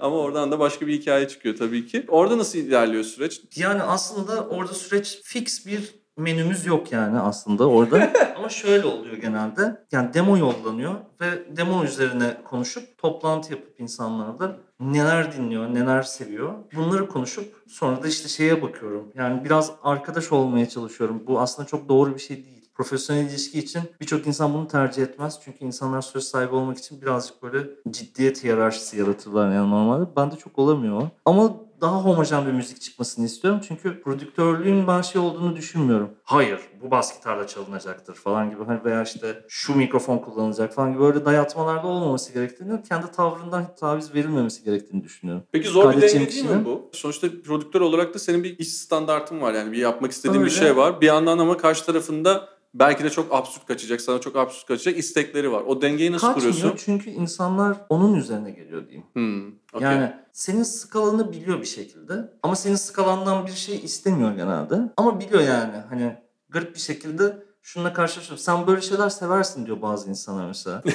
[0.00, 2.04] Ama oradan da başka bir hikaye çıkıyor tabii ki.
[2.08, 3.40] Orada nasıl ilerliyor süreç?
[3.56, 8.12] Yani aslında orada süreç fix bir menümüz yok yani aslında orada.
[8.36, 9.84] Ama şöyle oluyor genelde.
[9.92, 16.54] Yani demo yollanıyor ve demo üzerine konuşup toplantı yapıp insanlarla neler dinliyor, neler seviyor.
[16.76, 19.12] Bunları konuşup sonra da işte şeye bakıyorum.
[19.14, 21.22] Yani biraz arkadaş olmaya çalışıyorum.
[21.26, 22.54] Bu aslında çok doğru bir şey değil.
[22.74, 25.40] Profesyonel ilişki için birçok insan bunu tercih etmez.
[25.44, 27.58] Çünkü insanlar söz sahibi olmak için birazcık böyle
[27.90, 30.16] ciddiyet hiyerarşisi yaratırlar yani normalde.
[30.16, 31.08] Bende çok olamıyor.
[31.24, 33.60] Ama daha homojen bir müzik çıkmasını istiyorum.
[33.68, 36.10] Çünkü prodüktörlüğün ben şey olduğunu düşünmüyorum.
[36.22, 38.64] Hayır bu bas gitarla çalınacaktır falan gibi.
[38.64, 44.14] Hani veya işte şu mikrofon kullanılacak falan gibi böyle dayatmalarda olmaması gerektiğini, kendi tavrından taviz
[44.14, 45.44] verilmemesi gerektiğini düşünüyorum.
[45.52, 46.90] Peki zor bir Kaydedeceğim denge değil mi bu?
[46.92, 49.52] Sonuçta prodüktör olarak da senin bir iş standartın var.
[49.52, 50.60] Yani bir yapmak istediğin bir Öyle.
[50.60, 51.00] şey var.
[51.00, 55.52] Bir yandan ama karşı tarafında belki de çok absürt kaçacak, sana çok absürt kaçacak istekleri
[55.52, 55.62] var.
[55.66, 56.84] O dengeyi nasıl Kaçmıyor kuruyorsun?
[56.84, 59.06] çünkü insanlar onun üzerine geliyor diyeyim.
[59.12, 59.88] Hmm, okey.
[59.88, 64.80] Yani senin skalanı biliyor bir şekilde ama senin skalandan bir şey istemiyor genelde.
[64.96, 66.16] Ama biliyor yani hani
[66.48, 68.42] garip bir şekilde şununla karşılaşıyorum.
[68.44, 70.82] Sen böyle şeyler seversin diyor bazı insanlar mesela.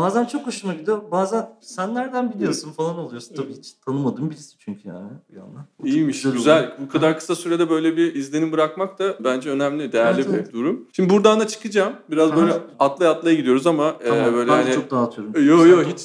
[0.00, 1.02] bazen çok hoşuma gidiyor.
[1.10, 3.34] Bazen sen nereden biliyorsun falan oluyorsun.
[3.34, 5.66] Tabii hiç tanımadığım birisi çünkü yani bir yandan.
[5.82, 6.36] O İyiymiş, oluyor.
[6.36, 6.76] güzel.
[6.80, 10.52] Bu kadar kısa sürede böyle bir izlenim bırakmak da bence önemli, değerli Evet, bir evet.
[10.52, 10.88] durum.
[10.92, 11.92] Şimdi buradan da çıkacağım.
[12.10, 12.36] Biraz Aha.
[12.36, 14.74] böyle atlaya atlaya gidiyoruz ama e, Tamam, böyle ben hani...
[14.74, 15.46] çok dağıtıyorum.
[15.46, 16.00] Yo yo hiç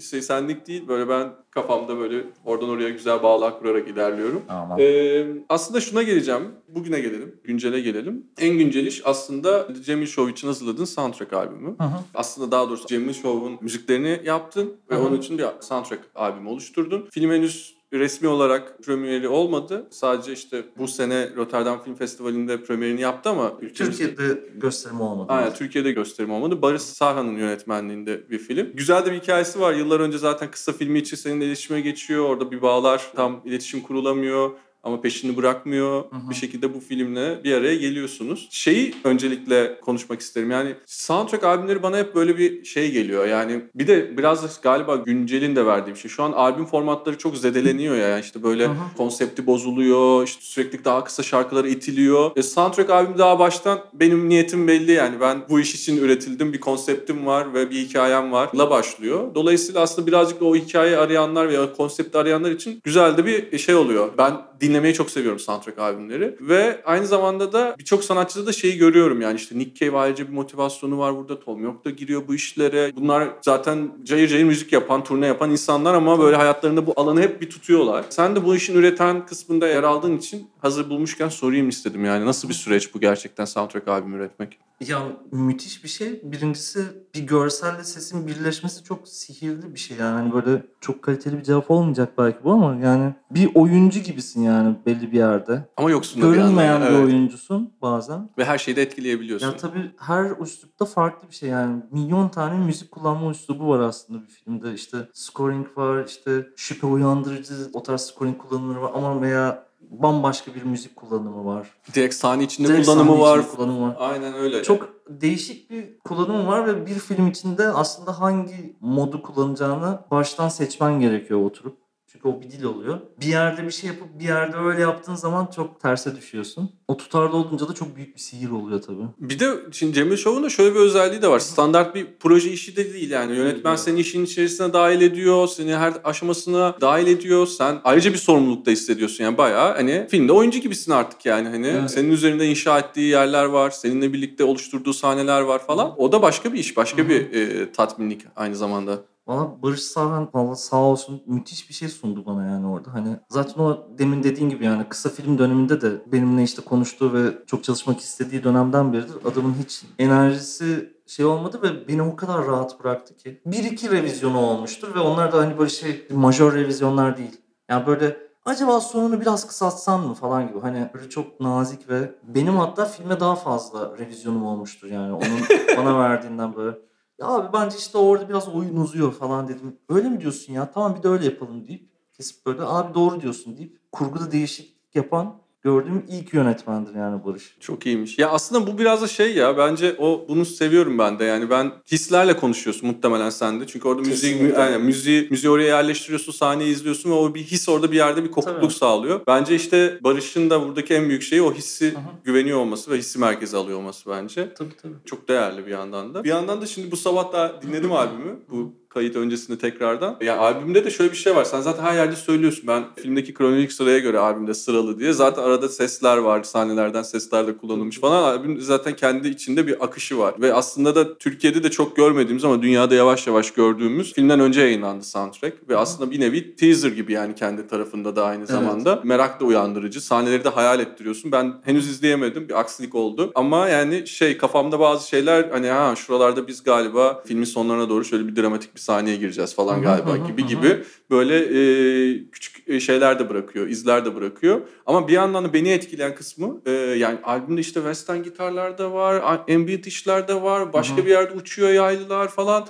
[0.00, 0.88] şey senlik değil.
[0.88, 4.42] Böyle ben kafamda böyle oradan oraya güzel bağlar kurarak ilerliyorum.
[4.48, 4.80] Tamam.
[4.80, 6.42] Ee, aslında şuna geleceğim.
[6.68, 7.40] Bugüne gelelim.
[7.44, 8.26] Güncele gelelim.
[8.38, 11.74] En güncel iş aslında Cemil Show için hazırladığın soundtrack albümü.
[11.78, 11.98] Hı hı.
[12.14, 15.06] Aslında daha doğrusu Cemil Show'un müziklerini yaptın ve Hı hı.
[15.06, 17.08] onun için bir soundtrack albümü oluşturdun.
[17.10, 19.86] Film henüz resmi olarak premieri olmadı.
[19.90, 24.06] Sadece işte bu sene Rotterdam Film Festivali'nde premierini yaptı ama ülkemizde...
[24.06, 25.32] Türkiye'de gösterim olmadı.
[25.32, 26.62] Aynen Türkiye'de gösterim olmadı.
[26.62, 28.72] Barış Sarhan'ın yönetmenliğinde bir film.
[28.74, 29.74] Güzel de bir hikayesi var.
[29.74, 32.24] Yıllar önce zaten kısa filmi için seninle iletişime geçiyor.
[32.24, 34.50] Orada bir bağlar tam iletişim kurulamıyor
[34.82, 36.04] ama peşini bırakmıyor.
[36.10, 36.30] Hı hı.
[36.30, 38.48] Bir şekilde bu filmle bir araya geliyorsunuz.
[38.50, 40.50] Şeyi öncelikle konuşmak isterim.
[40.50, 43.26] Yani soundtrack albümleri bana hep böyle bir şey geliyor.
[43.26, 46.10] Yani bir de biraz da galiba güncelin de verdiği bir şey.
[46.10, 48.08] Şu an albüm formatları çok zedeleniyor ya.
[48.08, 48.96] Yani işte böyle Hı hı.
[48.96, 50.24] konsepti bozuluyor.
[50.24, 52.30] işte sürekli daha kısa şarkılar itiliyor.
[52.36, 55.20] E, soundtrack albüm daha baştan benim niyetim belli yani.
[55.20, 56.52] Ben bu iş için üretildim.
[56.52, 58.48] Bir konseptim var ve bir hikayem var.
[58.54, 59.34] La başlıyor.
[59.34, 63.74] Dolayısıyla aslında birazcık da o hikayeyi arayanlar veya konsepti arayanlar için güzel de bir şey
[63.74, 64.08] oluyor.
[64.18, 64.32] Ben
[64.68, 66.36] dinlemeyi çok seviyorum soundtrack albümleri.
[66.40, 70.32] Ve aynı zamanda da birçok sanatçıda da şeyi görüyorum yani işte Nick Cave ayrıca bir
[70.32, 71.40] motivasyonu var burada.
[71.40, 72.92] Tom York da giriyor bu işlere.
[72.96, 77.40] Bunlar zaten cayır cayır müzik yapan, turne yapan insanlar ama böyle hayatlarında bu alanı hep
[77.40, 78.04] bir tutuyorlar.
[78.10, 82.26] Sen de bu işin üreten kısmında yer aldığın için hazır bulmuşken sorayım istedim yani.
[82.26, 84.58] Nasıl bir süreç bu gerçekten soundtrack albüm üretmek?
[84.86, 86.20] Ya müthiş bir şey.
[86.24, 90.14] Birincisi bir görselle sesin birleşmesi çok sihirli bir şey yani.
[90.14, 94.76] Hani böyle çok kaliteli bir cevap olmayacak belki bu ama yani bir oyuncu gibisin yani
[94.86, 95.68] belli bir yerde.
[95.76, 96.88] Ama yoksun da bir Görünmeyen yandan.
[96.88, 97.04] bir Evet.
[97.04, 98.30] oyuncusun bazen.
[98.38, 99.46] Ve her şeyi de etkileyebiliyorsun.
[99.46, 101.82] Ya tabii her üslupta farklı bir şey yani.
[101.90, 104.74] Milyon tane müzik kullanma üslubu var aslında bir filmde.
[104.74, 110.62] İşte scoring var, işte şüphe uyandırıcı o tarz scoring kullanımları var ama veya bambaşka bir
[110.62, 111.70] müzik kullanımı var.
[111.94, 113.38] Direkt sahne içinde Direkt kullanımı sahne var.
[113.38, 113.96] içinde kullanımı var.
[113.98, 114.62] Aynen öyle.
[114.62, 121.00] Çok değişik bir kullanım var ve bir film içinde aslında hangi modu kullanacağını baştan seçmen
[121.00, 121.87] gerekiyor oturup.
[122.12, 123.00] Çünkü o bir dil oluyor.
[123.20, 126.70] Bir yerde bir şey yapıp bir yerde öyle yaptığın zaman çok terse düşüyorsun.
[126.88, 129.02] O tutarlı olunca da çok büyük bir sihir oluyor tabii.
[129.18, 131.38] Bir de şimdi Cemil Show'un da şöyle bir özelliği de var.
[131.38, 133.36] Standart bir proje işi de değil yani.
[133.36, 133.80] Yönetmen Evet.
[133.80, 135.48] seni işin içerisine dahil ediyor.
[135.48, 137.46] Seni her aşamasına dahil ediyor.
[137.46, 139.24] Sen ayrıca bir sorumluluk da hissediyorsun.
[139.24, 141.48] Yani bayağı hani filmde oyuncu gibisin artık yani.
[141.48, 141.90] Hani Evet.
[141.90, 143.70] senin üzerinde inşa ettiği yerler var.
[143.70, 145.94] Seninle birlikte oluşturduğu sahneler var falan.
[146.00, 146.76] O da başka bir iş.
[146.76, 147.08] Başka Hı hı.
[147.08, 148.98] bir e, tatminlik aynı zamanda.
[149.28, 152.94] Valla Barış Sarhan valla sağ olsun müthiş bir şey sundu bana yani orada.
[152.94, 157.32] Hani zaten o demin dediğin gibi yani kısa film döneminde de benimle işte konuştuğu ve
[157.46, 162.84] çok çalışmak istediği dönemden beridir adamın hiç enerjisi şey olmadı ve beni o kadar rahat
[162.84, 163.40] bıraktı ki.
[163.46, 167.40] Bir iki revizyonu olmuştur ve onlar da hani böyle şey majör revizyonlar değil.
[167.68, 170.60] Yani böyle acaba sonunu biraz kısaltsan mı falan gibi.
[170.60, 175.40] Hani böyle çok nazik ve benim hatta filme daha fazla revizyonum olmuştur yani onun
[175.76, 176.78] bana verdiğinden böyle.
[177.18, 179.76] Ya abi bence işte orada biraz oyun uzuyor falan dedim.
[179.88, 180.70] Öyle mi diyorsun ya?
[180.70, 185.42] Tamam bir de öyle yapalım deyip kesip böyle abi doğru diyorsun deyip kurguda değişiklik yapan
[185.68, 187.56] gördüğüm ilk yönetmendir yani Barış.
[187.60, 188.18] Çok iyiymiş.
[188.18, 191.24] Ya aslında bu biraz da şey ya bence o bunu seviyorum ben de.
[191.24, 193.66] Yani ben hislerle konuşuyorsun muhtemelen sen de.
[193.66, 197.68] Çünkü orada müziği mü, aynen, müziği müziği oraya yerleştiriyorsun, sahneyi izliyorsun ve o bir his
[197.68, 198.74] orada bir yerde bir kopukluk Tabii.
[198.74, 199.20] sağlıyor.
[199.26, 201.98] Bence işte Barış'ın da buradaki en büyük şeyi o hissi hı.
[202.24, 204.54] güveniyor olması ve hissi merkeze alıyor olması bence.
[204.54, 204.94] Tabii tabii.
[205.04, 206.24] Çok değerli bir yandan da.
[206.24, 208.36] Bir yandan da şimdi bu sabah da dinledim albümü.
[208.50, 210.16] Bu kayıt öncesinde tekrardan.
[210.20, 211.44] Ya albümde de şöyle bir şey var.
[211.44, 212.64] Sen zaten her yerde söylüyorsun.
[212.66, 215.12] Ben filmdeki kronolojik sıraya göre albümde sıralı diye.
[215.12, 216.42] Zaten arada sesler var.
[216.42, 218.22] Sahnelerden sesler de kullanılmış falan.
[218.22, 220.34] Albüm zaten kendi içinde bir akışı var.
[220.40, 225.04] Ve aslında da Türkiye'de de çok görmediğimiz ama dünyada yavaş yavaş gördüğümüz filmden önce yayınlandı
[225.04, 225.68] soundtrack.
[225.68, 229.00] Ve aslında bir nevi teaser gibi yani kendi tarafında da aynı zamanda.
[229.04, 230.00] Merak da uyandırıcı.
[230.00, 231.32] Sahneleri de hayal ettiriyorsun.
[231.32, 232.48] Ben henüz izleyemedim.
[232.48, 233.32] Bir aksilik oldu.
[233.34, 238.26] Ama yani şey kafamda bazı şeyler hani ha şuralarda biz galiba filmin sonlarına doğru şöyle
[238.28, 243.30] bir dramatik bir sahneye gireceğiz falan galiba gibi gibi böyle e, küçük e, şeyler de
[243.30, 244.60] bırakıyor, izler de bırakıyor.
[244.86, 249.42] Ama bir yandan da beni etkileyen kısmı e, yani albümde işte western gitarlar da var,
[249.48, 252.66] ambient işler de var, başka bir yerde uçuyor yaylılar falan.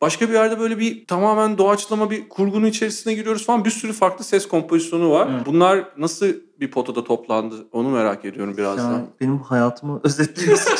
[0.00, 3.64] Başka bir yerde böyle bir tamamen doğaçlama bir kurgunun içerisine giriyoruz falan.
[3.64, 5.28] Bir sürü farklı ses kompozisyonu var.
[5.34, 5.46] Evet.
[5.46, 6.26] Bunlar nasıl
[6.60, 10.72] bir potada toplandı onu merak ediyorum biraz Yani benim hayatımı özetliyorsun.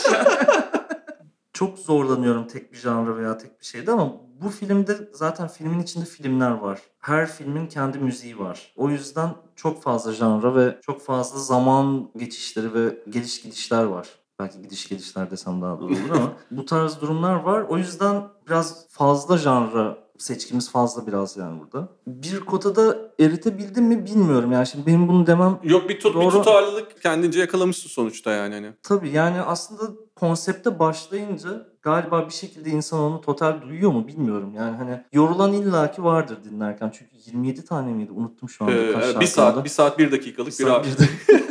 [1.62, 6.04] Çok zorlanıyorum tek bir janra veya tek bir şeyde ama bu filmde zaten filmin içinde
[6.04, 6.80] filmler var.
[6.98, 8.72] Her filmin kendi müziği var.
[8.76, 14.08] O yüzden çok fazla janra ve çok fazla zaman geçişleri ve geliş gidişler var.
[14.38, 17.62] Belki gidiş gelişler desem daha doğru olur ama bu tarz durumlar var.
[17.62, 21.88] O yüzden biraz fazla janra seçkimiz fazla biraz yani burada.
[22.06, 24.52] Bir kotada eritebildim mi bilmiyorum.
[24.52, 26.30] Yani şimdi benim bunu demem Yok bir, tut, bir Doğru.
[26.30, 28.54] tutarlılık kendince yakalamışsın sonuçta yani.
[28.54, 28.72] Hani.
[28.82, 29.82] Tabii yani aslında
[30.22, 34.54] konsepte başlayınca galiba bir şekilde insan onu total duyuyor mu bilmiyorum.
[34.54, 36.90] Yani hani yorulan illaki vardır dinlerken.
[36.90, 38.12] Çünkü 27 tane miydi?
[38.12, 41.10] Unuttum şu anda Ee, kaç bir saat, bir saat bir dakikalık bir, saat bir de-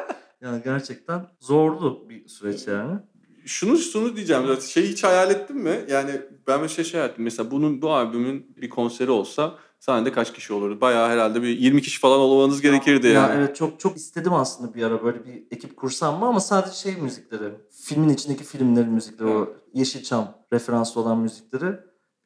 [0.40, 2.98] yani gerçekten zorlu bir süreç yani.
[3.46, 5.84] şunu şunu diyeceğim zaten şeyi hiç hayal ettin mi?
[5.88, 6.10] Yani
[6.46, 7.24] ben şey şey hayal ettim.
[7.24, 10.80] Mesela bunun bu albümün bir konseri olsa sahnede kaç kişi olurdu?
[10.80, 13.34] Bayağı herhalde bir 20 kişi falan olmanız gerekirdi Ya yani.
[13.38, 16.96] evet çok çok istedim aslında bir ara böyle bir ekip kursam mı ama sadece şey
[16.96, 17.52] müzikleri.
[17.84, 21.76] Filmin içindeki filmlerin müzikleri, o Yeşilçam referanslı olan müzikleri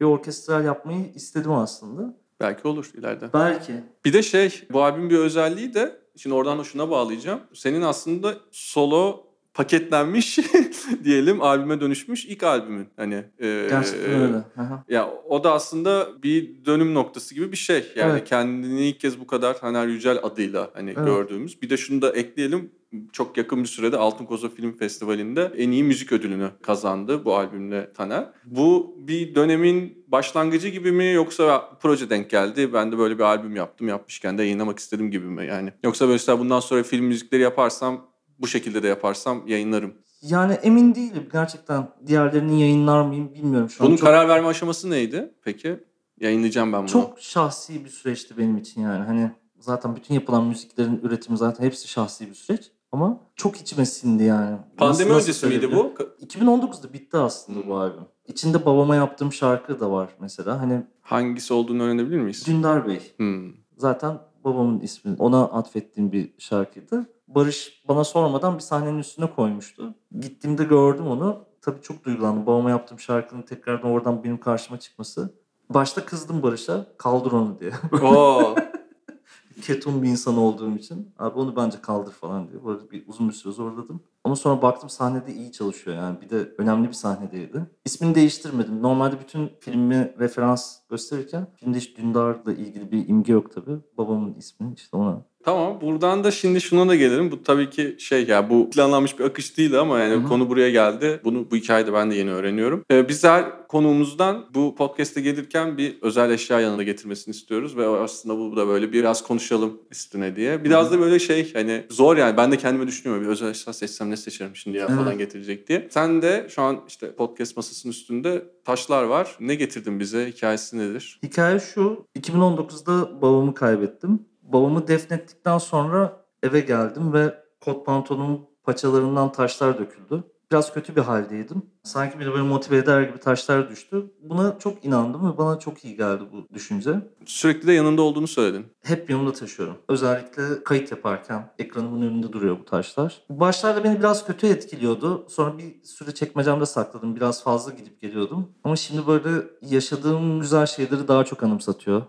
[0.00, 2.16] bir orkestral yapmayı istedim aslında.
[2.40, 3.30] Belki olur ileride.
[3.34, 3.72] Belki.
[4.04, 7.40] Bir de şey bu albümün bir özelliği de şimdi oradan da şuna bağlayacağım.
[7.54, 9.26] Senin aslında solo
[9.64, 10.38] paketlenmiş
[11.05, 14.37] diyelim albüme dönüşmüş ilk albümün hani e, Gerçekten öyle.
[14.57, 14.85] Aha.
[14.88, 17.85] Ya o da aslında bir dönüm noktası gibi bir şey.
[17.96, 18.29] Yani Evet.
[18.29, 21.07] kendini ilk kez bu kadar Taner Yücel adıyla hani Evet.
[21.07, 21.62] gördüğümüz.
[21.62, 22.70] Bir de şunu da ekleyelim.
[23.12, 27.92] Çok yakın bir sürede Altın Koza Film Festivali'nde en iyi müzik ödülünü kazandı bu albümle
[27.92, 28.29] Taner.
[28.44, 32.73] Bu bir dönemin başlangıcı gibi mi yoksa proje denk geldi.
[32.73, 33.88] Ben de böyle bir albüm yaptım.
[33.88, 35.73] Yapmışken de yayınlamak istedim gibi mi yani?
[35.85, 38.10] Yoksa mesela bundan sonra film müzikleri yaparsam
[38.40, 39.94] bu şekilde de yaparsam yayınlarım.
[40.22, 43.88] Yani emin değilim gerçekten diğerlerini yayınlar mıyım bilmiyorum şu an.
[43.88, 45.85] Bunun çok, karar verme aşaması neydi peki?
[46.20, 46.88] Yayınlayacağım ben bunu.
[46.88, 49.05] çok şahsi bir süreçti benim için yani.
[49.05, 52.70] Hani zaten bütün yapılan müziklerin üretimi zaten hepsi şahsi bir süreç.
[52.92, 54.57] Ama çok içime sindi yani.
[54.76, 55.94] Pandemi Nasıl- nasıl öncesi miydi bu?
[56.26, 58.05] 2019'da bitti aslında bu albüm.
[58.26, 60.61] İçinde babama yaptığım şarkı da var mesela.
[60.61, 62.46] Hani Hangisi olduğunu öğrenebilir miyiz?
[62.46, 63.00] Dündar Bey.
[63.16, 63.53] Hmm.
[63.76, 65.16] Zaten babamın ismi.
[65.18, 67.07] Ona atfettiğim bir şarkıydı.
[67.35, 69.95] Barış bana sormadan bir sahnenin üstüne koymuştu.
[70.21, 71.45] Gittiğimde gördüm onu.
[71.62, 72.47] Tabii çok duygulandım.
[72.47, 75.35] Babama yaptığım şarkının tekrardan oradan benim karşıma çıkması.
[75.71, 76.87] Başta kızdım Barış'a.
[76.99, 77.73] Kaldır onu diye.
[78.03, 78.55] Oo.
[79.62, 81.14] Ketum bir insan olduğum için.
[81.19, 82.64] Abi onu bence kaldır falan diye.
[82.64, 84.03] Böyle bir uzun bir süre zorladım.
[84.25, 86.21] Ama sonra baktım sahnede iyi çalışıyor yani.
[86.21, 87.66] Bir de önemli bir sahnedeydi.
[87.85, 88.83] İsmini değiştirmedim.
[88.83, 93.79] Normalde bütün filmi referans gösterirken filmde hiç Dündar'la ilgili bir imge yok tabii.
[93.99, 95.23] Babamın ismi işte ona.
[95.44, 97.31] Tamam buradan da şimdi şuna da gelelim.
[97.31, 100.29] Bu tabii ki şey ya bu planlanmış bir akış değil ama yani Hı hı.
[100.29, 101.20] konu buraya geldi.
[101.24, 102.85] Bunu bu hikayede ben de yeni öğreniyorum.
[102.90, 108.38] Ee, biz her konuğumuzdan bu podcast'e gelirken bir özel eşya yanında getirmesini istiyoruz ve aslında
[108.38, 110.64] bu da böyle biraz konuşalım üstüne diye.
[110.64, 114.11] Biraz da böyle şey hani zor yani ben de kendime düşünüyorum bir özel eşya seçsem
[114.11, 115.18] ne seçerim şimdi ya falan Evet.
[115.18, 115.88] getirecek diye.
[115.90, 119.37] Sen de şu an işte podcast masasının üstünde taşlar var.
[119.40, 120.26] Ne getirdin bize?
[120.26, 121.20] Hikayesi nedir?
[121.22, 122.07] Hikaye şu.
[122.18, 124.30] 2019'da babamı kaybettim.
[124.52, 130.24] Babamı defnettikten sonra eve geldim ve kot pantolonun paçalarından taşlar döküldü.
[130.52, 131.62] Biraz kötü bir haldeydim.
[131.82, 134.10] Sanki beni böyle motive eder gibi taşlar düştü.
[134.22, 136.94] Buna çok inandım ve bana çok iyi geldi bu düşünce.
[137.26, 138.66] Sürekli de yanında olduğunu söyledin.
[138.82, 139.76] Hep yanımda taşıyorum.
[139.88, 143.22] Özellikle kayıt yaparken ekranımın önünde duruyor bu taşlar.
[143.30, 145.26] Başlarda beni biraz kötü etkiliyordu.
[145.28, 147.16] Sonra bir süre çekmecemde sakladım.
[147.16, 148.48] Biraz fazla gidip geliyordum.
[148.64, 149.28] Ama şimdi böyle
[149.62, 152.02] yaşadığım güzel şeyleri daha çok anımsatıyor.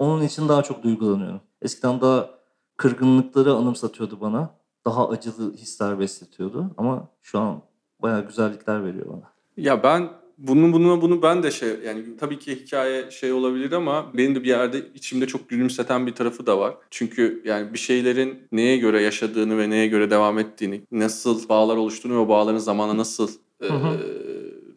[0.00, 1.40] Onun için daha çok duygulanıyorum.
[1.62, 2.30] Eskiden daha
[2.76, 4.50] kırgınlıkları anımsatıyordu bana.
[4.84, 6.70] Daha acılı hisler besletiyordu.
[6.76, 7.62] Ama şu an
[8.02, 9.32] bayağı güzellikler veriyor bana.
[9.56, 10.08] Ya ben
[10.38, 14.42] bunu bunu bunu ben de şey yani tabii ki hikaye şey olabilir ama benim de
[14.42, 16.74] bir yerde içimde çok gülümseten bir tarafı da var.
[16.90, 22.12] Çünkü yani bir şeylerin neye göre yaşadığını ve neye göre devam ettiğini, nasıl bağlar oluştuğunu
[22.14, 23.28] ve o bağların zamanla nasıl
[23.62, 23.98] e, Hı hı.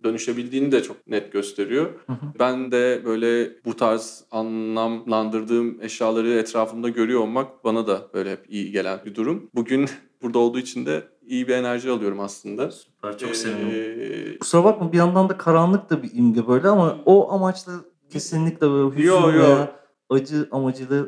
[0.04, 1.86] Dönüşebildiğini de çok net gösteriyor.
[2.08, 2.26] Hı hı.
[2.40, 8.72] Ben de böyle bu tarz anlamlandırdığım eşyaları etrafımda görüyor olmak bana da böyle hep iyi
[8.72, 9.50] gelen bir durum.
[9.56, 9.90] Bugün
[10.22, 12.72] burada olduğu için de iyi bir enerji alıyorum aslında.
[12.72, 14.38] Süper çok Ee, sevindim.
[14.40, 17.72] Kusura bakma bir yandan da karanlık da bir imge böyle ama o amaçla
[18.10, 19.58] kesinlikle böyle hüzün Yo, yo.
[20.10, 21.06] acı amacıyla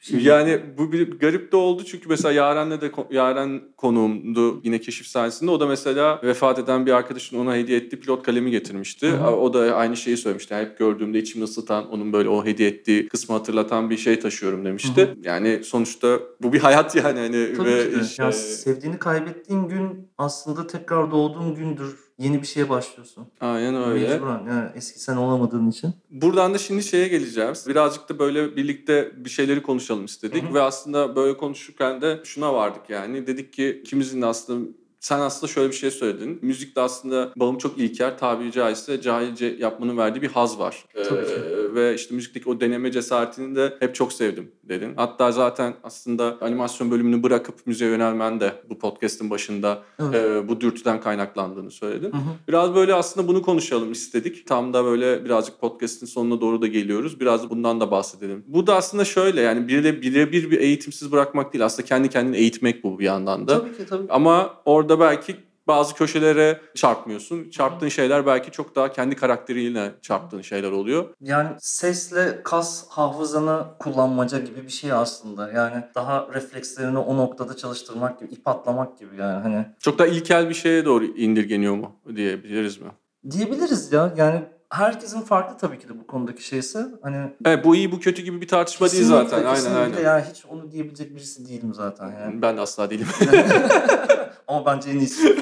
[0.00, 0.26] şey yok.
[0.26, 5.50] Yani bu bir garip de oldu çünkü mesela Yaren'le de Yaren konuğumdu yine keşif sahnesinde.
[5.50, 9.08] O da mesela vefat eden bir arkadaşın ona hediye ettiği pilot kalemi getirmişti.
[9.08, 9.30] Hı hı.
[9.30, 10.54] O da aynı şeyi söylemişti.
[10.54, 15.14] Hep gördüğümde içimi ısıtan, onun böyle o hediye ettiği kısmı hatırlatan bir şey taşıyorum demişti.
[15.22, 18.02] Yani sonuçta bu bir hayat yani hani Tabii ve ki de.
[18.02, 22.09] işte- Ya sevdiğini kaybettiğin gün aslında tekrar doğduğun gündür.
[22.20, 23.26] Yeni bir şeye başlıyorsun.
[23.40, 24.08] aynen öyle.
[24.08, 25.94] Mecburen yani eski sen olamadığın için.
[26.10, 27.66] Buradan da şimdi şeye geleceğiz.
[27.68, 30.44] Birazcık da böyle birlikte bir şeyleri konuşalım istedik.
[30.44, 30.54] Hı hı.
[30.54, 33.26] Ve aslında böyle konuşurken de şuna vardık yani.
[33.26, 34.68] Dedik ki ikimizin de aslında
[35.00, 36.38] sen aslında şöyle bir şey söyledin.
[36.42, 40.84] Müzikte aslında bağım çok ilker, tabiri caizse cahilce yapmanın verdiği bir haz var.
[40.94, 41.34] Ee, Tabii ki.
[41.74, 44.92] ve işte müzikteki o deneme cesaretini de hep çok sevdim dedin.
[44.96, 50.14] Hatta zaten aslında animasyon bölümünü bırakıp müziğe yönelmen de bu podcast'ın başında Evet.
[50.14, 52.12] e, bu dürtüden kaynaklandığını söyledin.
[52.12, 52.20] Hı hı.
[52.48, 54.46] Biraz böyle aslında bunu konuşalım istedik.
[54.46, 57.20] Tam da böyle birazcık podcast'in sonuna doğru da geliyoruz.
[57.20, 58.44] Biraz da bundan da bahsedelim.
[58.46, 61.64] Bu da aslında şöyle yani bire birebir bir eğitimsiz bırakmak değil.
[61.64, 63.58] Aslında kendi kendini eğitmek bu bir yandan da.
[63.60, 64.06] Tabii ki tabii.
[64.08, 67.50] Ama orada belki bazı köşelere çarpmıyorsun.
[67.50, 71.04] Çarptığın şeyler belki çok daha kendi karakteriyle çarptığın şeyler oluyor.
[71.20, 75.50] Yani sesle kas hafızanı kullanmaca gibi bir şey aslında.
[75.52, 80.48] Yani daha reflekslerini o noktada çalıştırmak gibi, ip atlamak gibi yani hani Çok daha ilkel
[80.48, 82.88] bir şeye doğru indirgeniyor mu diyebiliriz mi?
[83.30, 84.12] diyebiliriz ya.
[84.16, 86.86] Yani herkesin farklı tabii ki de bu konudaki şeyse.
[87.02, 89.36] Hani Evet, bu iyi bu kötü gibi bir tartışma değil zaten.
[89.38, 90.02] Aynen kesinlikle aynen.
[90.04, 92.42] Yani hiç onu diyebilecek birisi değilim zaten yani.
[92.42, 93.06] Ben de asla değilim.
[94.50, 95.28] Ama bence en iyisi.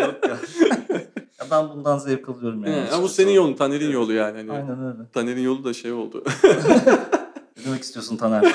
[0.00, 0.36] Yok ya.
[1.38, 1.46] ya.
[1.50, 2.84] Ben bundan zevk alıyorum yani.
[2.92, 4.36] Ama bu senin yolun, Taner'in yolu yani.
[4.36, 4.98] Hani Aynen öyle.
[5.12, 6.24] Taner'in yolu da şey oldu.
[7.60, 8.42] Ne demek istiyorsun Taner?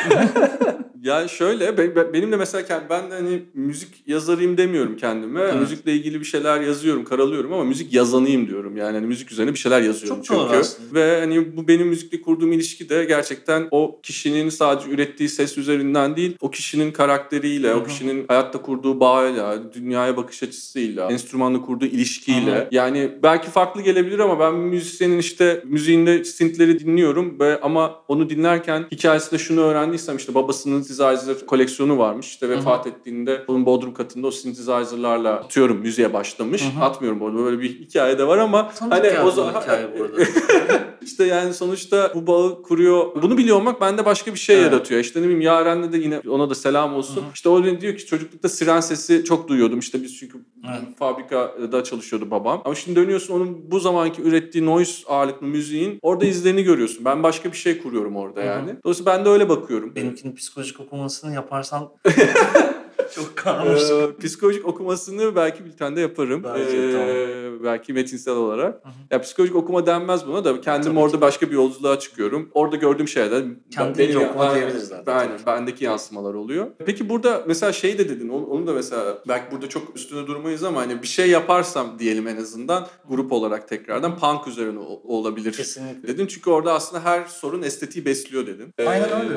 [1.06, 5.42] Ya şöyle ben, ben- benim de mesela ben de hani müzik yazarıyım demiyorum kendime.
[5.42, 5.56] Evet.
[5.56, 8.78] Müzikle ilgili bir şeyler yazıyorum, karalıyorum ama müzik yazanıyım diyorum.
[8.78, 10.58] Yani hani müzik üzerine bir şeyler yazıyorum Çok çünkü.
[10.60, 10.94] aslında.
[10.94, 16.16] Ve hani bu benim müzikle kurduğum ilişki de gerçekten o kişinin sadece ürettiği ses üzerinden
[16.16, 21.86] değil, o kişinin karakteriyle, Hı o kişinin hayatta kurduğu bağıyla, dünyaya bakış açısıyla, enstrümanla kurduğu
[21.86, 22.52] ilişkiyle.
[22.56, 22.68] Hı hı.
[22.72, 28.86] Yani belki farklı gelebilir ama ben müzisyenin işte müziğinde synthleri dinliyorum ve ama onu dinlerken
[28.92, 32.28] hikayesinde şunu öğrendiysem işte babasının synthesizer koleksiyonu varmış.
[32.28, 36.64] İşte vefat ettiğinde onun bodrum katında o synthesizer'larla atıyorum müziğe başlamış.
[36.64, 36.84] Hı hı.
[36.84, 40.04] Atmıyorum bu arada böyle bir hikaye de var ama Tanıdık hani o zaman hikaye bu
[40.04, 40.22] arada.
[41.02, 43.22] işte yani sonuçta bu bağı kuruyor.
[43.22, 44.72] Bunu biliyor olmak bende başka bir şey Evet.
[44.72, 45.02] yaratıyor.
[45.02, 47.16] İşte ne bileyim Yaren'le de yine ona da selam olsun.
[47.16, 47.32] Hı hı.
[47.34, 49.80] İşte o diyor ki çocuklukta siren sesi çok duyuyordum.
[49.80, 50.38] İşte biz çünkü
[50.70, 50.98] Evet.
[51.00, 52.62] fabrikada çalışıyordu babam.
[52.66, 57.06] Ama şimdi dönüyorsun onun bu zamanki ürettiği noise ağırlıklı müziğin orada izlerini görüyorsun.
[57.06, 58.48] Ben başka bir şey kuruyorum orada Hı hı.
[58.48, 58.76] yani.
[58.84, 59.96] Dolayısıyla ben de öyle bakıyorum.
[59.96, 61.90] Benimkinin psikolojik okumasını yaparsan
[63.16, 63.92] çok karmaşık.
[63.92, 66.44] Ee, psikolojik okumasını belki bir tane de yaparım.
[66.44, 68.86] Bence, Ee, Belki metinsel olarak.
[68.86, 68.94] Hı hı.
[69.12, 71.22] Ya psikolojik okuma denmez buna da kendim Tabii orada ki.
[71.22, 72.50] başka bir yolculuğa çıkıyorum.
[72.54, 75.18] Orada gördüğüm şeyler Kendince okuma Aynen, diyebiliriz zaten.
[75.18, 75.40] Aynen.
[75.46, 76.68] Bendeki yansımalar oluyor.
[76.86, 78.30] Peki burada mesela şey de dedin.
[78.30, 82.28] Onu, onu da mesela belki burada çok üstüne durmayız ama hani bir şey yaparsam diyelim
[82.28, 85.52] en azından grup olarak tekrardan punk üzerine olabilir.
[85.52, 86.08] Kesinlikle.
[86.08, 88.74] Dedin çünkü orada aslında her sorun estetiği besliyor dedin.
[88.88, 89.34] Aynen Ee, öyle.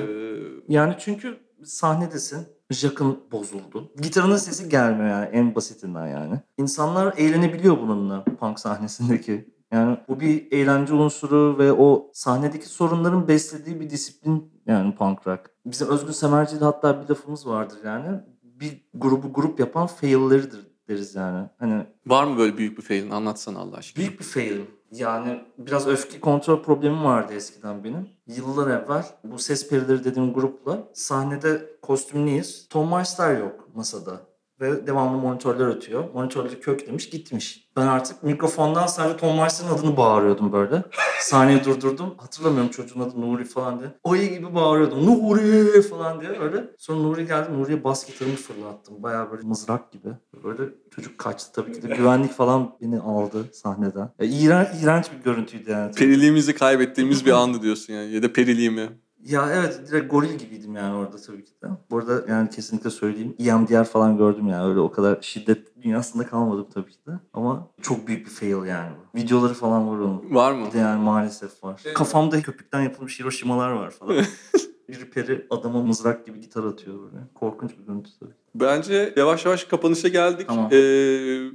[0.69, 2.58] Yani çünkü sahnedesin.
[2.71, 3.93] Jack'ın bozuldu.
[4.03, 6.41] Gitarının sesi gelmiyor yani en basitinden yani.
[6.59, 9.49] İnsanlar eğlenebiliyor bununla punk sahnesindeki.
[9.73, 15.41] Yani bu bir eğlence unsuru ve o sahnedeki sorunların beslediği bir disiplin yani punk rock.
[15.67, 18.21] Bizim Özgün Semerci'de hatta bir lafımız vardır yani.
[18.43, 21.49] Bir grubu grup yapan fail'leridir deriz yani.
[21.59, 23.11] Hani Var mı böyle büyük bir failin?
[23.11, 24.05] Anlatsana Allah aşkına.
[24.05, 24.61] Büyük bir fail.
[24.93, 28.09] Yani biraz öfke kontrol problemim vardı eskiden benim.
[28.27, 32.69] Yıllar evvel bu Ses Perileri dediğim grupla sahnede kostümlüyüz.
[32.71, 34.29] Tom Meister yok masada.
[34.61, 36.05] Ve devamlı monitörler ötüyor.
[36.15, 37.69] Monitörleri köklemiş gitmiş.
[37.77, 40.83] Ben artık mikrofondan sadece Tom Meister'ın adını bağırıyordum böyle.
[41.21, 42.15] Sahneyi durdurdum.
[42.19, 43.91] Hatırlamıyorum çocuğun adı Nuri falan diye.
[44.03, 45.07] Oyi gibi bağırıyordum.
[45.07, 46.65] Nuri falan diye öyle.
[46.79, 47.53] Sonra Nuri geldi.
[47.53, 49.03] Nuri'ye bas gitarımı fırlattım.
[49.03, 50.09] Bayağı böyle mızrak gibi.
[50.45, 50.63] Böyle
[50.95, 51.95] çocuk kaçtı tabii ki de.
[51.95, 54.13] Güvenlik falan beni aldı sahneden.
[54.21, 55.93] Ya, iğren, iğrenç bir görüntüydü yani.
[55.95, 58.13] Periliğimizi kaybettiğimiz bir andı diyorsun yani.
[58.13, 58.89] Ya da periliğimi.
[59.25, 61.67] Ya evet direkt goril gibiydim yani orada tabii ki de.
[61.91, 63.35] Bu arada yani kesinlikle söyleyeyim.
[63.39, 67.11] EMDR falan gördüm yani öyle o kadar şiddet dünyasında kalmadım tabii ki de.
[67.33, 69.19] Ama çok büyük bir fail yani bu.
[69.19, 70.35] Videoları falan var onun.
[70.35, 70.67] Var mı?
[70.67, 71.83] Bir de yani maalesef var.
[71.95, 74.25] Kafamda köpükten yapılmış Hiroşimalar var falan.
[74.89, 77.25] bir peri adama mızrak gibi gitar atıyor böyle.
[77.35, 78.33] Korkunç bir görüntü tabii.
[78.55, 80.47] Bence yavaş yavaş kapanışa geldik.
[80.49, 80.69] Tamam.
[80.73, 81.51] Ee,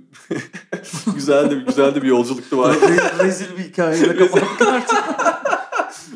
[1.15, 2.73] güzel de güzel de bir yolculuktu var.
[2.73, 4.97] Re- rezil bir hikayeyle kapattık artık.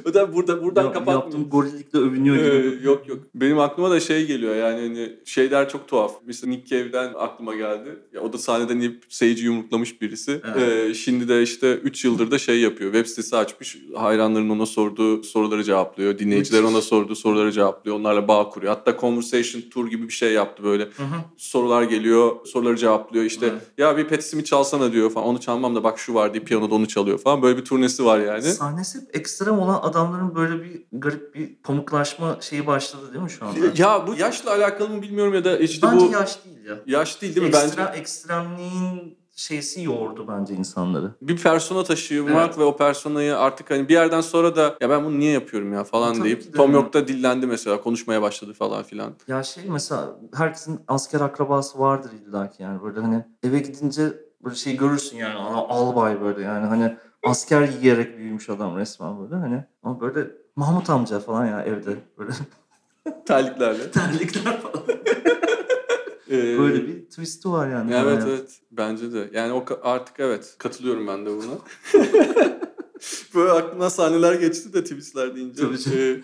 [0.10, 1.14] O da burada buradan Yap- kapat.
[1.14, 2.86] Yaptığım gorillikle övünüyor Ee, gibi.
[2.86, 3.20] yok yok.
[3.36, 6.12] Benim aklıma da şey geliyor yani hani şeyler çok tuhaf.
[6.26, 8.00] Mesela Nick Cave'den aklıma geldi.
[8.14, 10.42] Ya o da sahneden inip seyirci yumruklamış birisi.
[10.56, 10.90] Evet.
[10.90, 12.94] Ee, şimdi de işte 3 yıldır da şey yapıyor.
[12.94, 13.78] Web sitesi açmış.
[13.96, 16.20] Hayranların ona sorduğu soruları cevaplıyor.
[16.20, 17.98] Dinleyiciler ona sorduğu soruları cevaplıyor.
[18.00, 18.74] Onlarla bağ kuruyor.
[18.76, 20.84] Hatta conversation tour gibi bir şey yaptı böyle.
[20.84, 21.16] Hı hı.
[21.38, 23.26] Sorular geliyor, soruları cevaplıyor.
[23.26, 23.62] İşte Evet.
[23.78, 25.28] ya bir Patti Smith çalsana diyor falan.
[25.28, 27.42] Onu çalmam da bak şu var diye piyanoda onu çalıyor falan.
[27.42, 28.42] Böyle bir turnesi var yani.
[28.44, 33.60] Sahnesi ekstrem olan adamların böyle bir garip bir pamuklaşma şeyi başladı değil mi şu anda?
[33.78, 36.76] Ya bu yaşla alakalı mı bilmiyorum ya da işte Bence bu yaş değil ya.
[36.86, 37.56] yaş değil değil mi?
[37.58, 41.12] Ekstra, Bence ekstremliğin şeysi yordu bence insanları.
[41.22, 42.58] bir persona taşımak Evet.
[42.58, 45.84] ve o personayı artık hani bir yerden sonra da ya ben bunu niye yapıyorum ya
[45.84, 46.58] falan Tabii deyip ki de.
[46.58, 49.14] Tom York da dillendi mesela konuşmaya başladı falan filan.
[49.28, 54.04] Ya şey mesela herkesin asker akrabası vardır illaki yani böyle hani eve gidince
[54.44, 59.64] böyle şey görürsün yani albay böyle yani hani asker yiyerek büyümüş adam resmen böyle hani
[59.84, 62.32] ama böyle Mahmut amca falan ya evde böyle
[63.26, 63.92] Terliklerle.
[63.92, 64.84] terlikler falan.
[66.32, 67.94] Ee, Böyle bir twist'i var yani.
[67.94, 68.28] Evet hayat.
[68.28, 69.30] evet bence de.
[69.34, 71.54] Yani o artık evet katılıyorum ben de buna.
[73.36, 75.62] Böyle aklımdan sahneler geçti de twistler deyince.
[75.64, 75.98] Tabii.
[76.00, 76.22] Ee,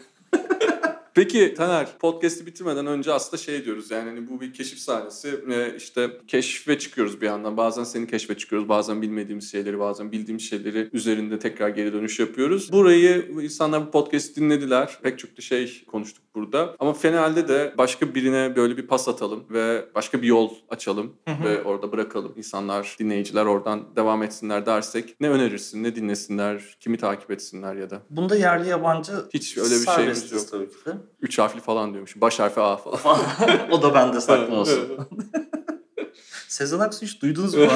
[1.15, 5.39] Peki Taner, podcast'i bitirmeden önce aslında şey diyoruz yani hani bu bir keşif sahnesi.
[5.51, 7.57] Ee, işte keşfe çıkıyoruz bir yandan.
[7.57, 8.69] Bazen seni keşfe çıkıyoruz.
[8.69, 12.71] Bazen bilmediğimiz şeyleri, bazen bildiğimiz şeyleri üzerinde tekrar geri dönüş yapıyoruz.
[12.71, 14.99] Burayı insanlar bu podcast'i dinlediler.
[15.03, 16.75] Pek çok da şey konuştuk burada.
[16.79, 21.63] Ama finalde de başka birine böyle bir pas atalım ve başka bir yol açalım ve
[21.63, 22.33] orada bırakalım.
[22.37, 28.01] İnsanlar, dinleyiciler oradan devam etsinler dersek ne önerirsin, ne dinlesinler, kimi takip etsinler ya da?
[28.09, 30.41] Bunda yerli yabancı Hiç öyle bir şeyimiz yok.
[30.51, 31.02] tabii ki de.
[31.21, 32.21] Üç harfli falan diyormuş.
[32.21, 33.19] Baş harfi A falan.
[33.71, 34.97] o da bende saklı olsun.
[36.47, 37.67] Sezen Aksu hiç duydunuz mu?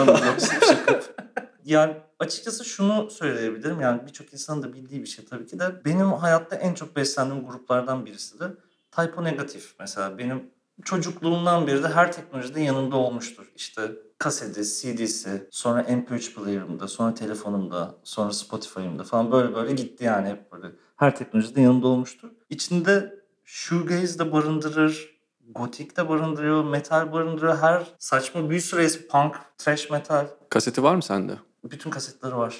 [1.65, 3.82] yani açıkçası şunu söyleyebilirim.
[3.82, 5.86] Yani birçok insanın da bildiği bir şey tabii ki de.
[5.86, 8.45] Benim hayatta en çok beslendiğim gruplardan birisi de
[8.91, 9.75] Typo Negatif.
[9.80, 10.51] Mesela benim
[10.84, 13.51] çocukluğumdan beri de her teknolojide yanımda olmuştur.
[13.55, 13.82] İşte
[14.17, 20.51] kaseti, CD'si, sonra MP3 player'ımda, sonra telefonumda, sonra Spotify'ımda falan böyle böyle gitti yani hep
[20.51, 20.67] böyle.
[20.95, 22.30] Her teknolojide yanımda olmuştur.
[22.49, 23.16] İçinde
[23.48, 25.18] shoegaze de barındırır,
[25.56, 27.58] gotik de barındırıyor, metal barındırıyor.
[27.58, 30.28] Her saçma bir sürü punk, trash metal.
[30.50, 31.34] Kaseti var mı sende?
[31.64, 32.56] Bütün kasetleri var.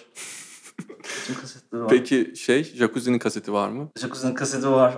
[0.80, 1.90] Bütün kasetleri var.
[1.90, 3.90] Peki şey, Jacuzzi'nin kaseti var mı?
[4.00, 4.98] Jacuzzi'nin kaseti var.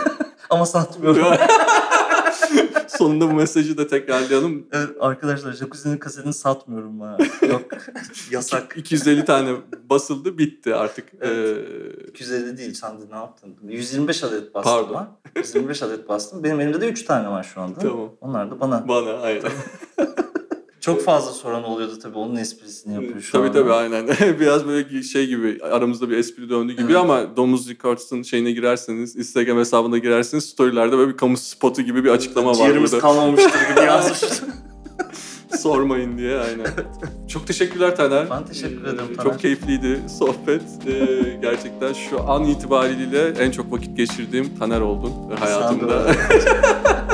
[0.50, 1.26] Ama satmıyorum.
[2.98, 4.66] Sonunda bu mesajı da tekrarlayalım.
[4.72, 7.48] evet arkadaşlar Jacuzzi'nin kasetini satmıyorum ben.
[7.48, 7.62] Yok.
[8.30, 8.76] Yasak.
[8.76, 9.50] 250 tane
[9.90, 11.08] basıldı, bitti artık.
[11.20, 11.58] Evet.
[12.04, 13.56] Ee, 250 değil sen de ne yaptın?
[13.62, 15.08] 125 adet bastım Pardon.
[15.34, 15.40] ben.
[15.40, 16.44] 125 adet bastım.
[16.44, 17.78] Benim elimde de 3 tane var şu anda.
[17.78, 18.10] Tamam.
[18.20, 18.88] Onlar da bana.
[18.88, 19.42] bana aynen.
[20.80, 22.18] Çok fazla soran oluyordu tabii.
[22.18, 23.52] Onun esprisini yapıyor şu tabii anda.
[23.60, 24.06] tabii aynen.
[24.40, 26.96] Biraz böyle şey gibi aramızda bir espri döndü gibi Evet.
[26.96, 32.10] ama Domuz Records'ın şeyine girerseniz, Instagram hesabına girerseniz storylerde böyle bir kamu spotu gibi bir
[32.10, 34.20] açıklama var Ciğerimiz kalmamıştır gibi yazmış.
[35.60, 36.66] Sormayın diye aynen.
[37.28, 38.30] Çok teşekkürler Taner.
[38.30, 39.30] Ben teşekkür ederim Ee, Taner.
[39.30, 40.62] Çok keyifliydi sohbet.
[40.86, 46.06] Ee, gerçekten şu an itibariyle en çok vakit geçirdiğim Taner oldun hayatımda.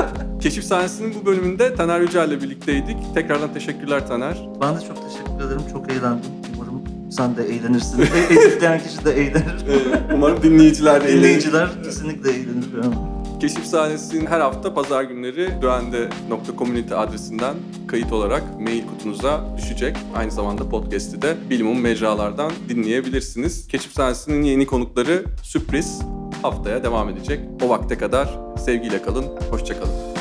[0.45, 2.97] Keşif sahnesinin bu bölümünde Taner Yücel'le birlikteydik.
[3.13, 4.37] Tekrardan teşekkürler Taner.
[4.61, 5.61] Ben de çok teşekkür ederim.
[5.71, 6.31] Çok eğlendim.
[6.55, 8.01] Umarım sen de eğlenirsin.
[8.01, 9.55] E- Editleyen kişi de eğlenir.
[10.09, 11.17] Ee, umarım dinleyiciler de eğlenir.
[11.17, 12.83] Dinleyiciler kesinlikle eğlenir.
[12.83, 12.95] Yani.
[13.41, 17.55] Keşif sahnesinin her hafta pazar günleri duende.community adresinden
[17.87, 19.97] kayıt olarak mail kutunuza düşecek.
[20.15, 23.67] Aynı zamanda podcast'i de bilimum mecralardan dinleyebilirsiniz.
[23.67, 25.99] Keşif sahnesinin yeni konukları sürpriz
[26.41, 27.39] haftaya devam edecek.
[27.63, 30.14] O vakte kadar sevgiyle kalın, hoşçakalın.